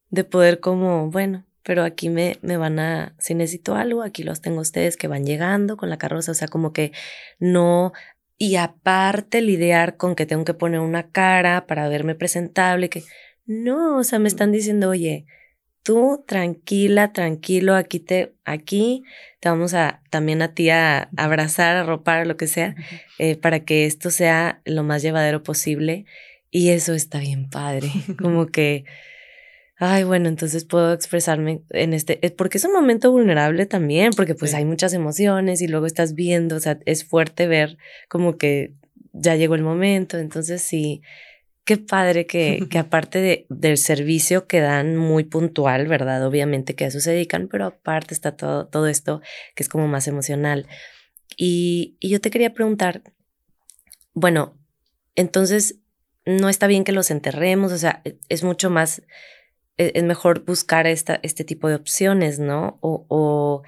[0.09, 4.41] de poder como, bueno, pero aquí me, me van a, si necesito algo, aquí los
[4.41, 6.91] tengo ustedes que van llegando con la carroza, o sea, como que
[7.37, 7.93] no,
[8.39, 13.03] y aparte lidiar con que tengo que poner una cara para verme presentable, que
[13.45, 15.25] no, o sea, me están diciendo, oye,
[15.83, 19.03] tú tranquila, tranquilo, aquí te, aquí
[19.41, 22.75] te vamos a también a ti a abrazar, a ropar, lo que sea,
[23.17, 26.05] eh, para que esto sea lo más llevadero posible.
[26.49, 27.89] Y eso está bien padre,
[28.21, 28.85] como que,
[29.79, 34.35] ay, bueno, entonces puedo expresarme en este, eh, porque es un momento vulnerable también, porque
[34.35, 37.77] pues hay muchas emociones y luego estás viendo, o sea, es fuerte ver
[38.09, 38.73] como que
[39.13, 41.01] ya llegó el momento, entonces sí
[41.63, 46.25] qué padre que, que aparte de, del servicio que dan muy puntual, ¿verdad?
[46.25, 49.21] Obviamente que a eso se dedican, pero aparte está todo, todo esto
[49.55, 50.67] que es como más emocional.
[51.37, 53.03] Y, y yo te quería preguntar,
[54.13, 54.57] bueno,
[55.15, 55.75] entonces
[56.25, 59.03] no está bien que los enterremos, o sea, e, es mucho más,
[59.79, 62.77] es, mejor buscar esta, este tipo de opciones, ¿no?
[62.81, 63.63] O, o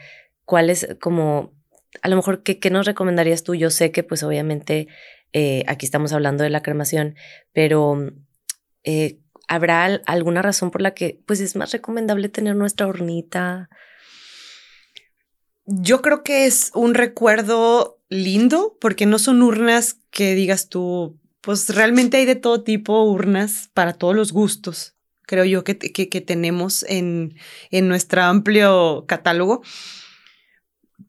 [0.45, 1.53] cuál es como,
[2.01, 3.55] a lo mejor, ¿qué, ¿qué nos recomendarías tú?
[3.55, 4.87] Yo sé que pues obviamente
[5.33, 7.15] eh, aquí estamos hablando de la cremación,
[7.53, 8.11] pero
[8.83, 13.69] eh, ¿habrá alguna razón por la que pues es más recomendable tener nuestra hornita?
[15.65, 21.73] Yo creo que es un recuerdo lindo porque no son urnas que digas tú, pues
[21.73, 24.97] realmente hay de todo tipo urnas para todos los gustos,
[25.31, 27.35] creo yo que, que, tenemos en,
[27.71, 29.61] en nuestro amplio catálogo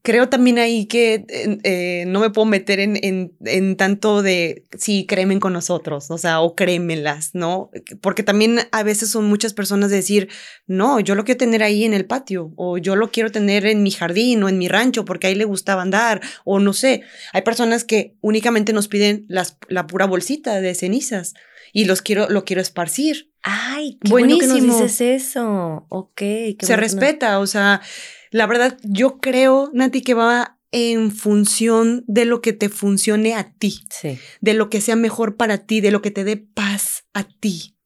[0.03, 5.07] creo también ahí que eh, no me puedo meter en, en, en, tanto de sí,
[5.07, 7.71] cremen con nosotros, o sea, o crémelas, ¿no?
[8.01, 10.29] Porque también a veces son muchas personas de decir,
[10.67, 13.83] no, yo lo quiero tener ahí en el patio, o yo lo quiero tener en
[13.83, 17.03] mi jardín o en mi rancho porque ahí le gustaba andar, o no sé.
[17.33, 21.35] Hay personas que únicamente nos piden las, la pura bolsita de cenizas
[21.73, 23.33] y los quiero, lo quiero esparcir.
[23.43, 24.53] Ay, qué Buenísimo.
[24.53, 25.87] bueno que nos dices eso.
[25.89, 26.23] Ok.
[26.61, 27.81] Se respeta, o sea
[28.33, 33.53] la verdad, yo creo, Nati, que va en función de lo que te funcione a
[33.53, 33.85] ti,
[34.41, 37.77] de lo que sea mejor para ti, de lo que te dé paz a ti,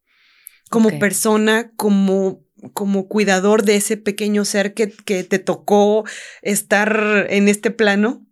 [0.71, 6.05] como persona, como, como cuidador de ese pequeño ser que, que, te tocó
[6.43, 8.25] estar en este plano.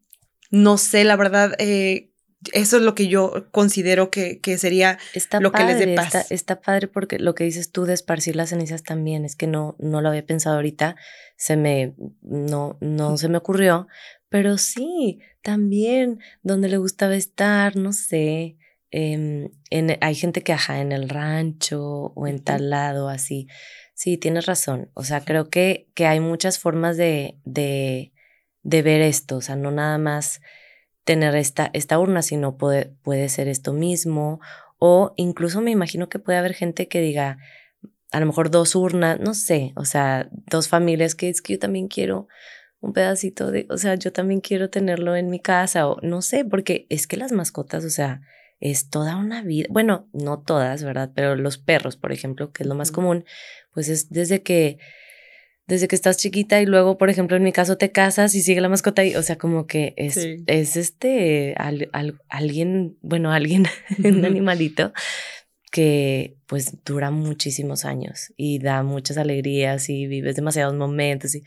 [0.53, 2.13] No sé, la verdad, eh,
[2.53, 4.99] eso es lo que yo considero que, que sería
[5.41, 6.31] lo que les dé paz.
[6.31, 9.77] Está, padre porque lo que dices tú de esparcir las cenizas también es que no,
[9.79, 10.97] no lo había pensado ahorita,
[11.37, 13.87] se me, no, no se me ocurrió,
[14.29, 18.57] pero sí, también donde le gustaba estar, no sé,
[18.91, 23.49] em, en, hay gente que ajá en el rancho o en tal lado, así.
[23.95, 24.91] Sí, tienes razón.
[24.95, 28.13] O sea, creo que, que hay muchas formas de, de,
[28.63, 30.41] de ver esto, o sea, no nada más
[31.05, 34.41] tener esta, esta urna, sino puede, puede ser esto mismo.
[34.79, 37.39] O incluso me imagino que puede haber gente que diga,
[38.11, 41.59] a lo mejor dos urnas, no sé, o sea, dos familias que es que yo
[41.59, 42.29] también quiero
[42.81, 46.45] un pedacito de, o sea, yo también quiero tenerlo en mi casa o no sé,
[46.45, 48.21] porque es que las mascotas, o sea,
[48.61, 51.11] es toda una vida, bueno, no todas, ¿verdad?
[51.15, 53.25] Pero los perros, por ejemplo, que es lo más común,
[53.73, 54.79] pues es desde que
[55.67, 58.61] desde que estás chiquita y luego, por ejemplo, en mi caso te casas y sigue
[58.61, 61.55] la mascota ahí, o sea, como que es, es este,
[62.29, 63.67] alguien, bueno, alguien,
[64.05, 64.93] un animalito
[65.71, 71.35] que pues dura muchísimos años y da muchas alegrías y vives demasiados momentos.
[71.35, 71.43] Y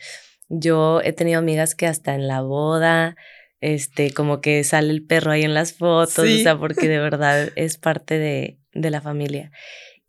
[0.49, 3.15] yo he tenido amigas que hasta en la boda,
[3.61, 7.51] este, como que sale el perro ahí en las fotos, o sea, porque de verdad
[7.55, 9.51] es parte de, de la familia.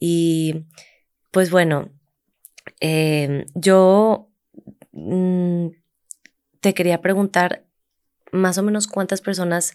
[0.00, 0.64] Y
[1.30, 1.92] pues bueno,
[2.80, 4.28] Em, yo
[4.92, 5.68] mm,
[6.60, 7.64] te quería preguntar
[8.32, 9.74] más o menos cuántas personas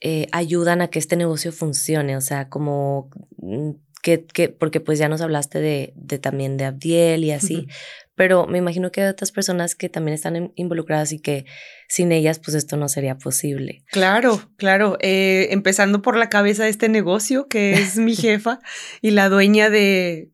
[0.00, 3.70] eh, ayudan a que este negocio funcione, o sea, como mm,
[4.02, 7.66] que, que porque pues ya nos hablaste de, de también de Abdiel y así,
[8.14, 11.46] pero me imagino que hay otras personas que también están involucradas y que
[11.88, 13.84] sin ellas pues esto no sería posible.
[13.90, 18.60] Claro, claro, eh, empezando por la cabeza de este negocio, que es mi jefa
[19.02, 20.30] y la dueña de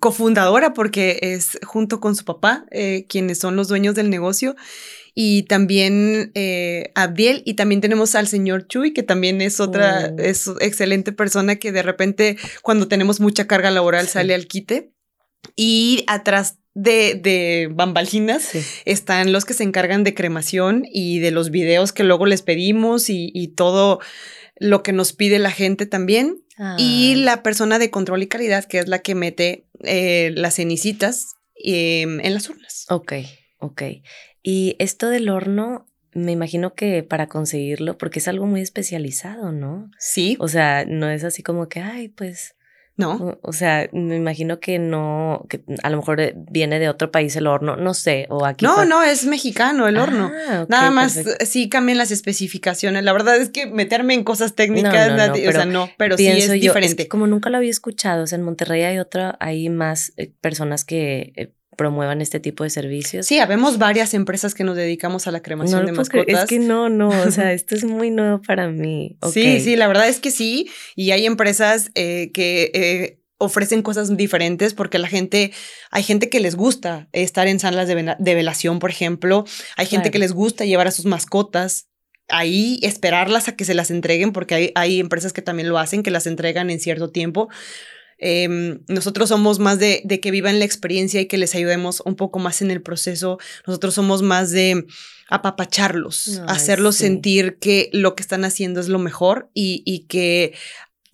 [0.00, 4.56] cofundadora porque es junto con su papá eh, quienes son los dueños del negocio.
[5.14, 10.20] Y también eh, Abdiel y también tenemos al señor Chuy que también es otra oh.
[10.20, 14.92] es excelente persona que de repente cuando tenemos mucha carga laboral sale al quite.
[15.56, 18.50] Y atrás de, de bambalinas
[18.84, 23.06] están los que se encargan de cremación y de los videos que luego les pedimos
[23.08, 24.00] y, todo
[24.60, 26.42] lo que nos pide la gente también.
[26.76, 31.34] Y la persona de control y calidad, que es la que mete eh, las cenicitas
[31.56, 32.86] em, en las urnas.
[32.90, 33.12] Ok,
[33.58, 33.82] ok.
[34.42, 39.90] Y esto del horno, me imagino que para conseguirlo, porque es algo muy especializado, ¿no?
[39.98, 40.36] Sí.
[40.40, 42.56] O sea, no es así como que, ay, pues
[42.98, 43.38] no.
[43.42, 47.34] O, sea, me imagino que no, que a lo mejor eh, viene de otro país
[47.36, 48.64] el horno, no sé, o aquí.
[48.64, 50.32] No, no, es mexicano el horno.
[50.48, 53.04] Ah, Nada más eh, sí cambian las especificaciones.
[53.04, 56.50] La verdad es que meterme en cosas técnicas, no, o sea, no, pero sí es
[56.50, 57.06] diferente.
[57.06, 60.84] como nunca lo había escuchado, o sea, en Monterrey hay otra, hay más eh, personas
[60.84, 63.24] que promuevan este tipo de servicios.
[63.24, 66.42] Sí, habemos varias empresas que nos dedicamos a la cremación de mascotas.
[66.42, 69.16] Es que no, no, o sea, esto es muy nuevo para mí.
[69.32, 74.14] Sí, sí, la verdad es que sí, y hay empresas eh, que eh, ofrecen cosas
[74.16, 75.52] diferentes porque la gente,
[75.92, 79.44] hay gente que les gusta estar en salas de, velación, por ejemplo,
[79.76, 81.86] hay gente que les gusta llevar a sus mascotas
[82.30, 86.02] ahí esperarlas a que se las entreguen, porque hay, hay, empresas que también lo hacen,
[86.02, 87.48] que las entregan en cierto tiempo.
[88.18, 92.40] Em, nosotros somos más de, que vivan la experiencia y que les ayudemos un poco
[92.40, 93.38] más en el proceso.
[93.66, 94.86] Nosotros somos más de
[95.28, 100.54] apapacharlos, hacerlos sentir que lo que están haciendo es lo mejor y, y que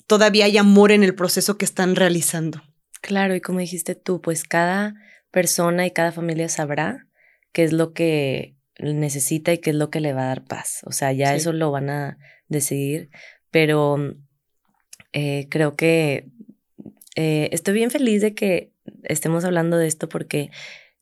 [0.07, 2.63] todavía hay amor en el proceso que están realizando.
[3.01, 4.95] Claro, y como dijiste tú, pues cada
[5.31, 7.07] persona y cada familia sabrá
[7.53, 10.81] qué es lo que necesita y qué es lo que le va a dar paz.
[10.85, 13.11] O sea, ya eso lo van a decidir,
[13.51, 14.17] pero
[15.13, 16.29] eh, creo que
[17.15, 18.73] eh, estoy bien feliz de que
[19.05, 20.51] estemos hablando de esto porque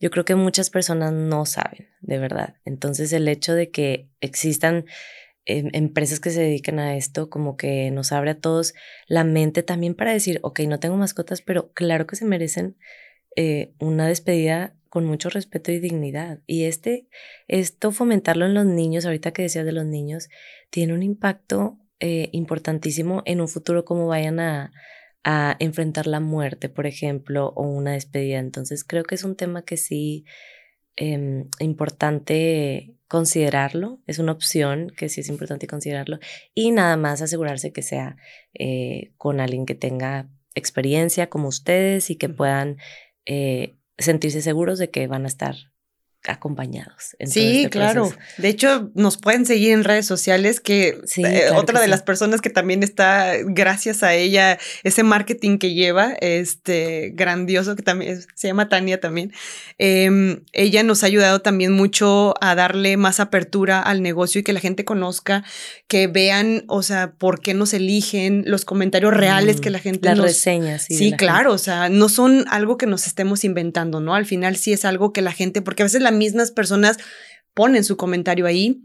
[0.01, 2.57] yo creo que muchas personas no saben, de verdad.
[2.65, 4.85] Entonces el hecho de que existan
[5.45, 8.75] em, empresas que se dedican a esto, como que nos abre a todos
[9.07, 12.77] la mente también para decir, ok, no tengo mascotas, pero claro que se merecen
[13.37, 16.41] eh, una despedida con mucho respeto y dignidad.
[16.47, 17.07] Y este,
[17.49, 20.29] esto fomentarlo en los niños, ahorita que decías de los niños,
[20.71, 24.73] tiene un impacto eh, importantísimo en un futuro como vayan a,
[25.25, 28.39] a enfrentar la muerte, por ejemplo, o una despedida.
[28.39, 30.25] Entonces creo que es un tema que sí
[30.97, 36.19] eh, importante considerarlo, es una opción que sí es importante considerarlo
[36.55, 38.17] y nada más asegurarse que sea
[38.55, 42.79] eh, con alguien que tenga experiencia como ustedes y que puedan
[43.27, 45.72] eh, sentirse seguros de que van a estar
[46.27, 47.17] acompañados.
[47.27, 48.13] sí, este claro.
[48.39, 52.51] De hecho, nos pueden seguir en redes sociales, que eh, otra de las personas que
[52.51, 58.69] también está, gracias a ella, ese marketing que lleva, este grandioso, que también se llama
[58.69, 59.33] Tania también,
[59.79, 64.53] em, ella nos ha ayudado también mucho a darle más apertura al negocio y que
[64.53, 65.45] la gente conozca,
[65.89, 70.09] que vean, o sea, por qué nos eligen, los comentarios reales que mm, la gente
[70.09, 70.83] Las reseñas.
[70.83, 74.15] Sí, sí claro, o sea, no son algo que nos estemos inventando, ¿no?
[74.15, 76.99] Al final sí es algo que la gente, porque a veces la mismas personas
[77.55, 78.83] ponen su comentario ahí.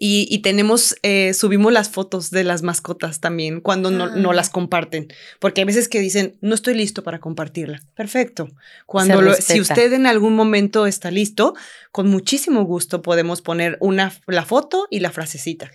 [0.00, 4.52] Y, tenemos, eh, subimos las fotos de las mascotas también cuando no, no, las ah.
[4.52, 5.08] comparten,
[5.40, 7.80] porque hay veces que dicen, no estoy listo para compartirla.
[7.96, 8.48] Perfecto.
[8.86, 11.54] Cuando si usted en algún momento está listo,
[11.90, 15.72] con muchísimo gusto podemos poner una, la foto y la frasecita.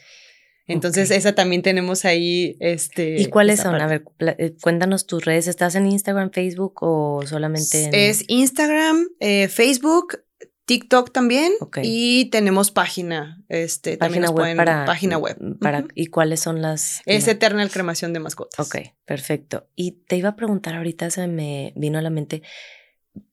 [0.66, 2.56] Entonces, esa también tenemos ahí.
[2.60, 3.76] Este, ¿Y cuáles son?
[3.76, 4.06] A ver,
[4.38, 5.48] eh, cuéntanos tus redes.
[5.48, 7.94] ¿Estás en Instagram, Facebook o solamente en.?
[7.94, 10.20] Es Instagram, eh, Facebook,
[10.66, 15.38] TikTok también y tenemos página, este, página web para página web.
[15.60, 17.02] Para, ¿Y cuáles son las?
[17.06, 18.66] Es Eternal Cremación de Mascotas.
[18.66, 19.68] Ok, perfecto.
[19.76, 22.44] Y te iba a preguntar ahorita, se me vino a la mente,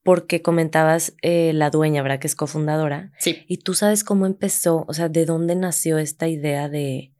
[0.02, 2.18] porque comentabas eh, la dueña, ¿verdad?
[2.18, 3.12] Que es cofundadora.
[3.18, 3.44] Sí.
[3.46, 7.12] Y tú sabes cómo empezó, o sea, de dónde nació esta idea de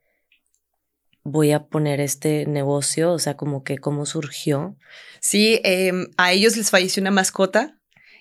[1.23, 4.77] voy a poner este negocio, o sea, como que cómo surgió.
[5.21, 7.80] Sí, em, a ellos les falleció una mascota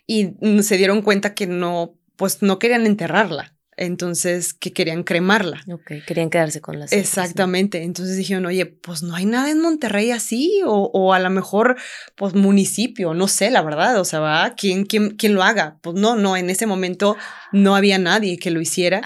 [0.09, 3.55] y se dieron cuenta que no, pues no querían enterrarla.
[3.77, 5.61] Entonces, que querían cremarla.
[5.71, 6.91] Ok, querían quedarse con las.
[6.91, 7.83] Exactamente.
[7.83, 11.77] Entonces dijeron, oye, pues no hay nada en Monterrey así, o, o, a lo mejor,
[12.15, 13.99] pues municipio, no sé, la verdad.
[13.99, 15.77] O sea, va, ¿quién, quién, quién lo haga?
[15.81, 17.15] Pues no, no, en ese momento
[17.53, 19.01] no había nadie que lo hiciera.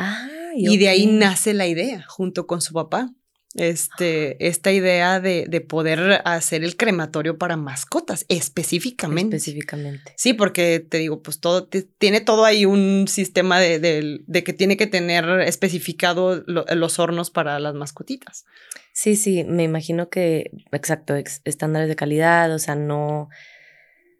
[0.56, 3.12] y de ahí nace la idea, junto con su papá
[3.56, 9.38] este, esta idea de, de, poder hacer el crematorio para mascotas, específicamente.
[9.38, 10.13] Específicamente.
[10.18, 14.76] Sí, porque te digo, pues todo, tiene todo ahí un sistema de, de, que tiene
[14.76, 18.46] que tener especificado los hornos para las mascotitas.
[18.92, 23.30] Sí, sí, me imagino que, exacto, estándares de calidad, o sea, no,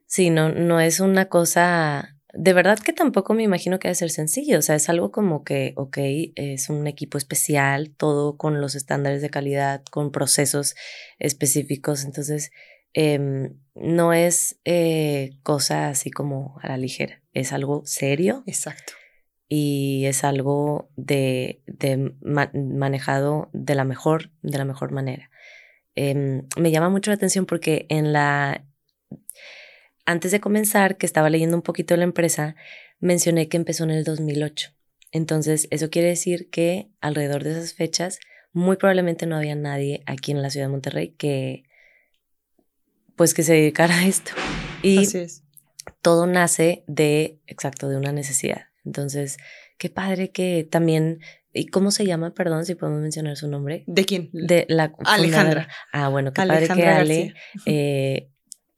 [0.06, 4.10] sí, no, no es una cosa de verdad que tampoco me imagino que debe ser
[4.10, 4.58] sencillo.
[4.58, 5.98] O sea, es algo como que, ok,
[6.36, 10.76] es un equipo especial, todo con los estándares de calidad, con procesos
[11.20, 12.04] específicos.
[12.04, 12.52] Entonces,
[12.94, 18.44] em, no es eh, cosa así como a la ligera, es algo serio.
[18.48, 18.94] Exacto.
[19.48, 25.30] Y es algo de, de manejado de la mejor, de la mejor manera.
[25.96, 28.66] Em, me llama mucho la atención porque en la
[30.06, 32.56] antes de comenzar, que estaba leyendo un poquito de la empresa,
[33.00, 34.72] mencioné que empezó en el 2008.
[35.12, 38.20] Entonces, eso quiere decir que alrededor de esas fechas,
[38.52, 41.64] muy probablemente no había nadie aquí en la ciudad de Monterrey que,
[43.16, 44.32] pues, que se dedicara a esto.
[44.82, 45.08] Y
[46.02, 48.64] todo nace de, exacto, de una necesidad.
[48.86, 49.38] Entonces,
[49.78, 51.20] qué padre que también
[51.54, 52.34] ¿Y cómo se llama?
[52.34, 53.84] Perdón, si podemos mencionar su nombre.
[53.86, 54.30] ¿De quién?
[54.34, 55.70] De la Alejandra.
[55.92, 57.34] Ah, bueno, qué padre que Ale
[57.68, 58.32] eh,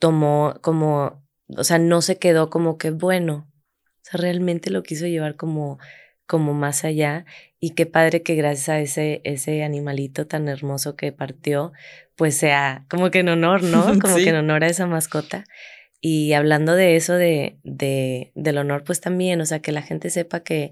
[0.06, 5.08] tomó como, o sea, no se quedó como que bueno, o sea, realmente lo quiso
[5.08, 5.80] llevar como,
[6.28, 7.26] como más allá
[7.60, 11.74] y qué padre que gracias a ese, ese animalito tan hermoso que partió,
[12.16, 13.84] pues sea como que en honor, ¿no?
[14.00, 15.44] Como que en honor a esa mascota.
[16.02, 20.12] Y hablando de eso, de, de, del honor, pues también, o sea, que la gente
[20.12, 20.72] sepa que,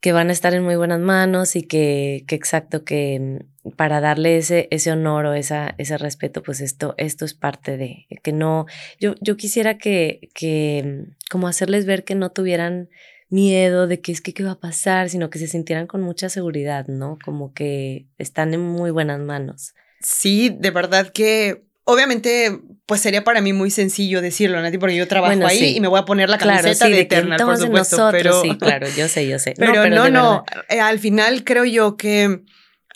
[0.00, 3.44] que van a estar en muy buenas manos y que, que exacto, que
[3.76, 8.06] para darle ese, ese honor o esa, ese respeto, pues esto, esto es parte de,
[8.22, 8.66] que no,
[8.98, 12.88] yo, yo quisiera que, que, mm, como hacerles ver que no tuvieran
[13.30, 16.28] miedo de que es que qué va a pasar, sino que se sintieran con mucha
[16.28, 17.18] seguridad, ¿no?
[17.24, 19.74] Como que están en muy buenas manos.
[20.00, 25.08] Sí, de verdad que Obviamente, pues sería para mí muy sencillo decirlo, Nati, porque yo
[25.08, 28.10] trabajo ahí y me voy a poner la camiseta de, Eternal, por supuesto.
[28.12, 29.54] pero sí, claro, yo sé, yo sé.
[29.58, 32.42] Pero no, no, eh, al final creo yo que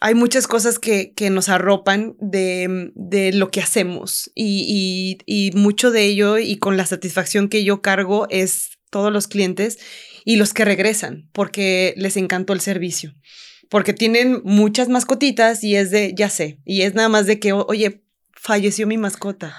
[0.03, 5.57] hay muchas cosas que, que nos arropan de, de, lo que hacemos y, y, y
[5.57, 9.78] mucho de ello y con la satisfacción que yo cargo es todos los clientes
[10.24, 13.14] y los que regresan porque les encantó el servicio
[13.72, 17.55] porque tienen muchas mascotitas y es de, ya sé, y es nada más de que,
[17.55, 19.57] oye, falleció mi mascota.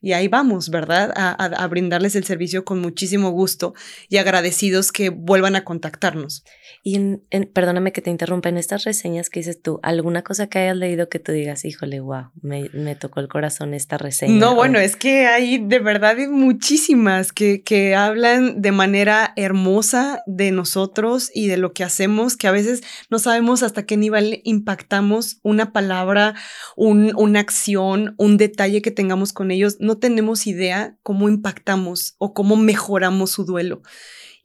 [0.00, 1.12] Y ahí vamos, ¿verdad?
[1.16, 3.74] A, brindarles el servicio con muchísimo gusto
[4.08, 6.44] y agradecidos que vuelvan a contactarnos.
[6.82, 7.16] Y
[7.52, 11.08] perdóname que te interrumpa, en estas reseñas que dices tú, ¿alguna cosa que hayas leído
[11.08, 14.34] que tú digas, híjole, wow, me, me tocó el corazón esta reseña?
[14.34, 20.52] No, bueno, es que hay de verdad muchísimas que, que hablan de manera hermosa de
[20.52, 25.38] nosotros y de lo que hacemos, que a veces no sabemos hasta qué nivel impactamos
[25.42, 26.34] una palabra,
[26.76, 29.76] un, una acción, un detalle que tengamos con ellos.
[29.86, 33.82] No tenemos idea cómo impactamos o cómo mejoramos su duelo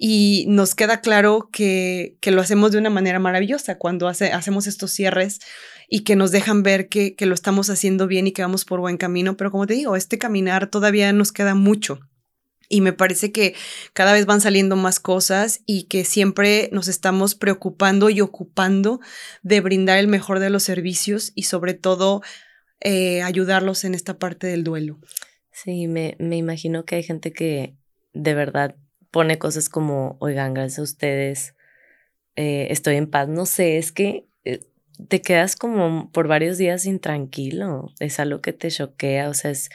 [0.04, 4.66] y nos queda claro que, que lo hacemos de una manera maravillosa cuando hace, hacemos
[4.66, 5.38] estos cierres
[5.88, 8.80] y que nos dejan ver que, que lo estamos haciendo bien y que vamos por
[8.80, 9.38] buen camino.
[9.38, 12.00] Pero como te digo, este caminar todavía nos queda mucho.
[12.68, 13.54] Y me parece que
[13.94, 19.02] cada vez van saliendo más cosas y que siempre nos estamos preocupando y ocupando
[19.44, 22.24] de brindar el mejor de los servicios y sobre todo
[22.80, 25.00] eh, ayudarlos en esta parte del duelo.
[25.52, 27.76] Sí, me, me imagino que hay gente que
[28.14, 28.76] de verdad
[29.12, 31.56] pone cosas como, oigan, gracias a ustedes,
[32.36, 33.28] eh, estoy en paz.
[33.28, 34.62] No sé, es que eh,
[35.08, 39.70] te quedas como por varios días intranquilo, es algo que te choquea, o sea, es,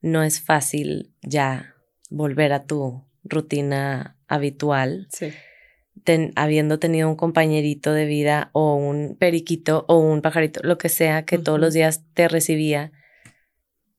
[0.00, 1.74] no es fácil ya
[2.10, 5.08] volver a tu rutina habitual.
[5.10, 5.32] Sí.
[6.36, 11.24] habiendo tenido un compañerito de vida o un periquito o un pajarito, lo que sea,
[11.24, 12.92] que todos los días te recibía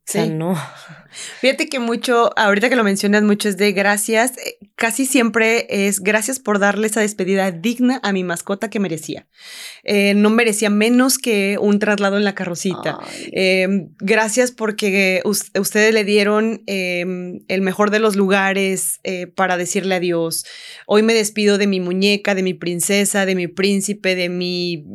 [0.09, 0.30] Sí.
[0.30, 0.55] no.
[1.39, 5.99] Fíjate que mucho, ahorita que lo mencionas mucho es de gracias, eh, casi siempre es
[5.99, 9.28] gracias por darle esa despedida digna a mi mascota que merecía.
[9.84, 12.99] Eh, no merecía menos que un traslado en la carrocita.
[13.32, 19.95] Em, gracias porque ustedes le dieron em, el mejor de los lugares eh, para decirle
[19.95, 20.45] adiós.
[20.86, 24.86] Hoy me despido de mi muñeca, de mi princesa, de mi príncipe, de mi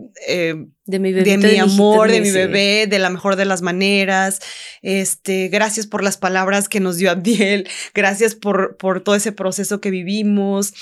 [0.86, 4.40] de mi, de mi amor, de mi bebé, de la mejor de las maneras.
[4.82, 9.80] Este, gracias por las palabras que nos dio Abdiel, gracias por, por todo ese proceso
[9.80, 10.74] que vivimos.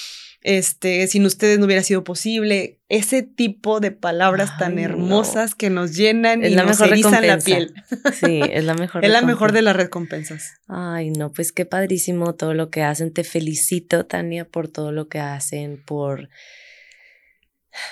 [0.44, 2.80] Este, sin ustedes no hubiera sido posible.
[2.88, 7.72] Ese tipo de palabras tan hermosas que nos llenan y nos erizan la piel.
[8.12, 9.04] Sí, es la mejor.
[9.04, 10.54] es la mejor de las recompensas.
[10.66, 13.12] Ay, no, pues qué padrísimo todo lo que hacen.
[13.12, 16.28] Te felicito, Tania, por todo lo que hacen, por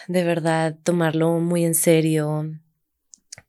[0.08, 2.50] de verdad tomarlo muy en serio,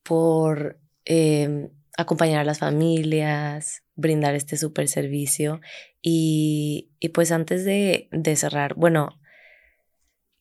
[0.04, 5.62] por em, acompañar a las familias, brindar este super servicio.
[6.02, 9.20] Y, y pues antes de, de, cerrar, bueno,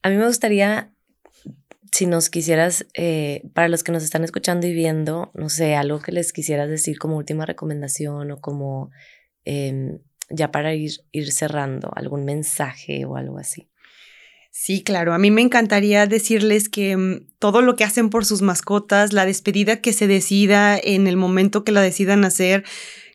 [0.02, 0.94] a mí me gustaría,
[1.92, 6.00] si nos quisieras, eh, para los que nos están escuchando y viendo, no sé, algo
[6.00, 8.90] que les quisieras decir como última recomendación o como
[9.44, 13.69] em, ya para ir, ir cerrando, algún mensaje o algo así.
[14.52, 15.14] Sí, claro.
[15.14, 19.24] A mí me encantaría decirles que mm, todo lo que hacen por sus mascotas, la
[19.24, 22.64] despedida que se decida en el momento que la decidan hacer,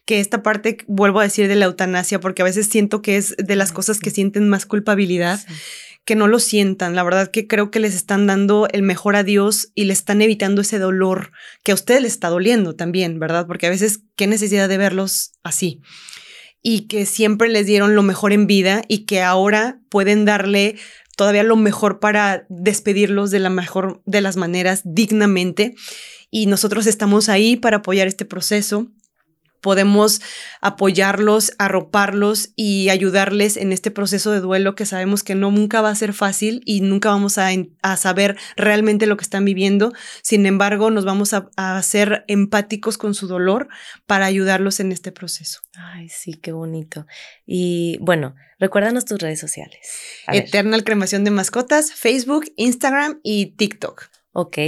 [0.06, 3.36] que esta parte, vuelvo a decir, de la eutanasia, porque a veces siento que es
[3.38, 5.40] de las cosas que sienten más culpabilidad.
[6.06, 6.96] que no lo sientan.
[6.96, 10.62] La verdad que creo que les están dando el mejor adiós y le están evitando
[10.62, 11.32] ese dolor
[11.64, 13.48] que a ustedes les está doliendo también, ¿verdad?
[13.48, 15.82] Porque a veces, qué necesidad de verlos así.
[16.62, 20.76] Y que siempre les dieron lo mejor en vida y que ahora pueden darle
[21.16, 25.76] todavía lo mejor para despedirlos de la mejor de las maneras dignamente.
[26.32, 28.88] Y nosotros estamos ahí para apoyar este proceso
[29.66, 30.22] podemos
[30.61, 35.89] apoyarlos, arroparlos y ayudarles en este proceso de duelo que sabemos que no nunca va
[35.89, 37.49] a ser fácil y nunca vamos a,
[37.97, 39.91] saber realmente lo que están viviendo.
[40.22, 43.68] Sin embargo, nos vamos a, a ser empáticos con su dolor
[44.05, 45.61] para ayudarlos en este proceso.
[45.74, 47.07] Ay, sí, qué bonito.
[47.47, 49.80] Y bueno, recuérdanos tus redes sociales.
[50.28, 54.11] Eternal Cremación de Mascotas, Facebook, Instagram y TikTok.
[54.32, 54.59] Ok,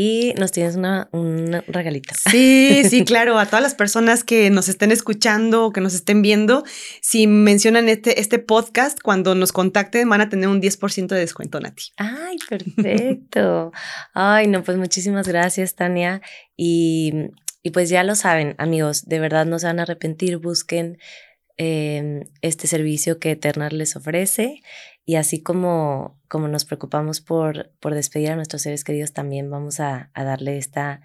[0.00, 2.14] y nos tienes una, un regalito.
[2.30, 3.36] Sí, sí, claro.
[3.36, 6.62] A todas las personas que nos estén escuchando o que nos estén viendo,
[7.02, 11.58] si mencionan este, este podcast, cuando nos contacten van a tener un 10% de descuento,
[11.58, 11.86] Nati.
[11.96, 13.72] Ay, perfecto.
[14.14, 16.22] Ay, no, pues muchísimas gracias, Tania.
[16.56, 17.12] Y,
[17.64, 20.98] y pues ya lo saben, amigos, de verdad no se van a arrepentir, busquen
[21.60, 24.62] Em, este servicio que Eternal les ofrece
[25.04, 29.80] y así como, como nos preocupamos por, por despedir a nuestros seres queridos, también vamos
[29.80, 31.02] a, darle esta,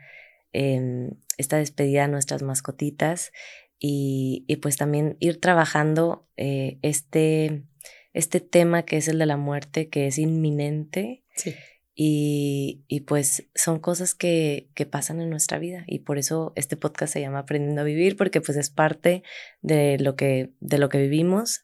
[0.52, 3.32] em, esta despedida a nuestras mascotitas
[3.80, 7.64] y, pues también ir trabajando eh, este,
[8.14, 11.24] este tema que es el de la muerte, que es inminente.
[11.36, 11.56] Sí.
[11.96, 16.76] Y, y, pues son cosas que, que, pasan en nuestra vida y por eso este
[16.76, 19.22] podcast se llama Aprendiendo a Vivir porque pues es parte
[19.62, 21.64] de lo que, de lo que vivimos.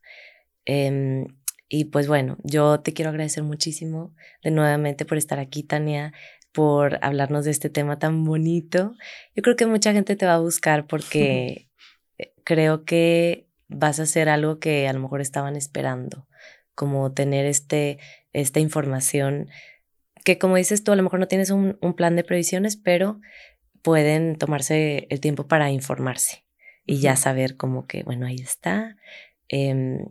[0.66, 1.26] Em,
[1.68, 4.14] y pues bueno, yo te quiero agradecer muchísimo
[4.44, 6.14] de nuevamente por estar aquí, Tania,
[6.52, 8.96] por hablarnos de este tema tan bonito.
[9.36, 11.70] Yo creo que mucha gente te va a buscar porque
[12.18, 16.28] eh, creo que vas a hacer algo que a lo mejor estaban esperando,
[16.74, 18.00] como tener este,
[18.34, 19.50] esta información
[20.30, 23.20] que como dices tú, a lo mejor no tienes un, plan de previsiones, pero
[23.82, 26.46] pueden tomarse el tiempo para informarse
[26.86, 28.96] y ya saber como que, bueno, ahí está.
[29.48, 30.06] Em,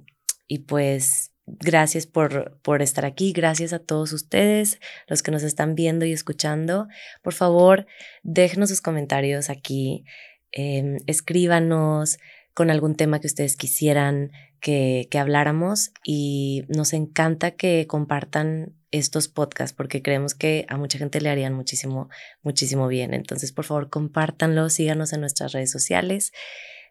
[0.48, 5.76] y pues gracias por, por estar aquí, gracias a todos ustedes, los que nos están
[5.76, 6.88] viendo y escuchando.
[7.22, 7.86] Por favor,
[8.24, 10.04] déjenos sus comentarios aquí,
[10.50, 12.18] em, escríbanos
[12.54, 19.76] con algún tema que ustedes quisieran que, habláramos y nos encanta que compartan estos podcasts
[19.76, 22.08] porque creemos que a mucha gente le harían muchísimo,
[22.42, 23.14] muchísimo bien.
[23.14, 26.32] Entonces, por favor, compártanlo, síganos en nuestras redes sociales.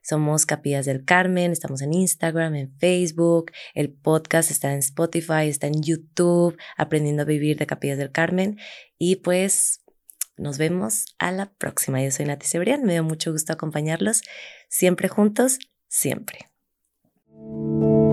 [0.04, 5.68] Somos Capillas del Carmen, estamos en Instagram, en Facebook, el podcast está en Spotify, está
[5.68, 8.58] en YouTube, Aprendiendo a Vivir de Capillas del Carmen.
[8.98, 9.82] Y pues
[10.38, 12.02] nos vemos a la próxima.
[12.02, 14.22] Yo soy Nati Cebrián, me dio mucho gusto acompañarlos,
[14.70, 16.48] siempre juntos, siempre.
[17.38, 18.07] Música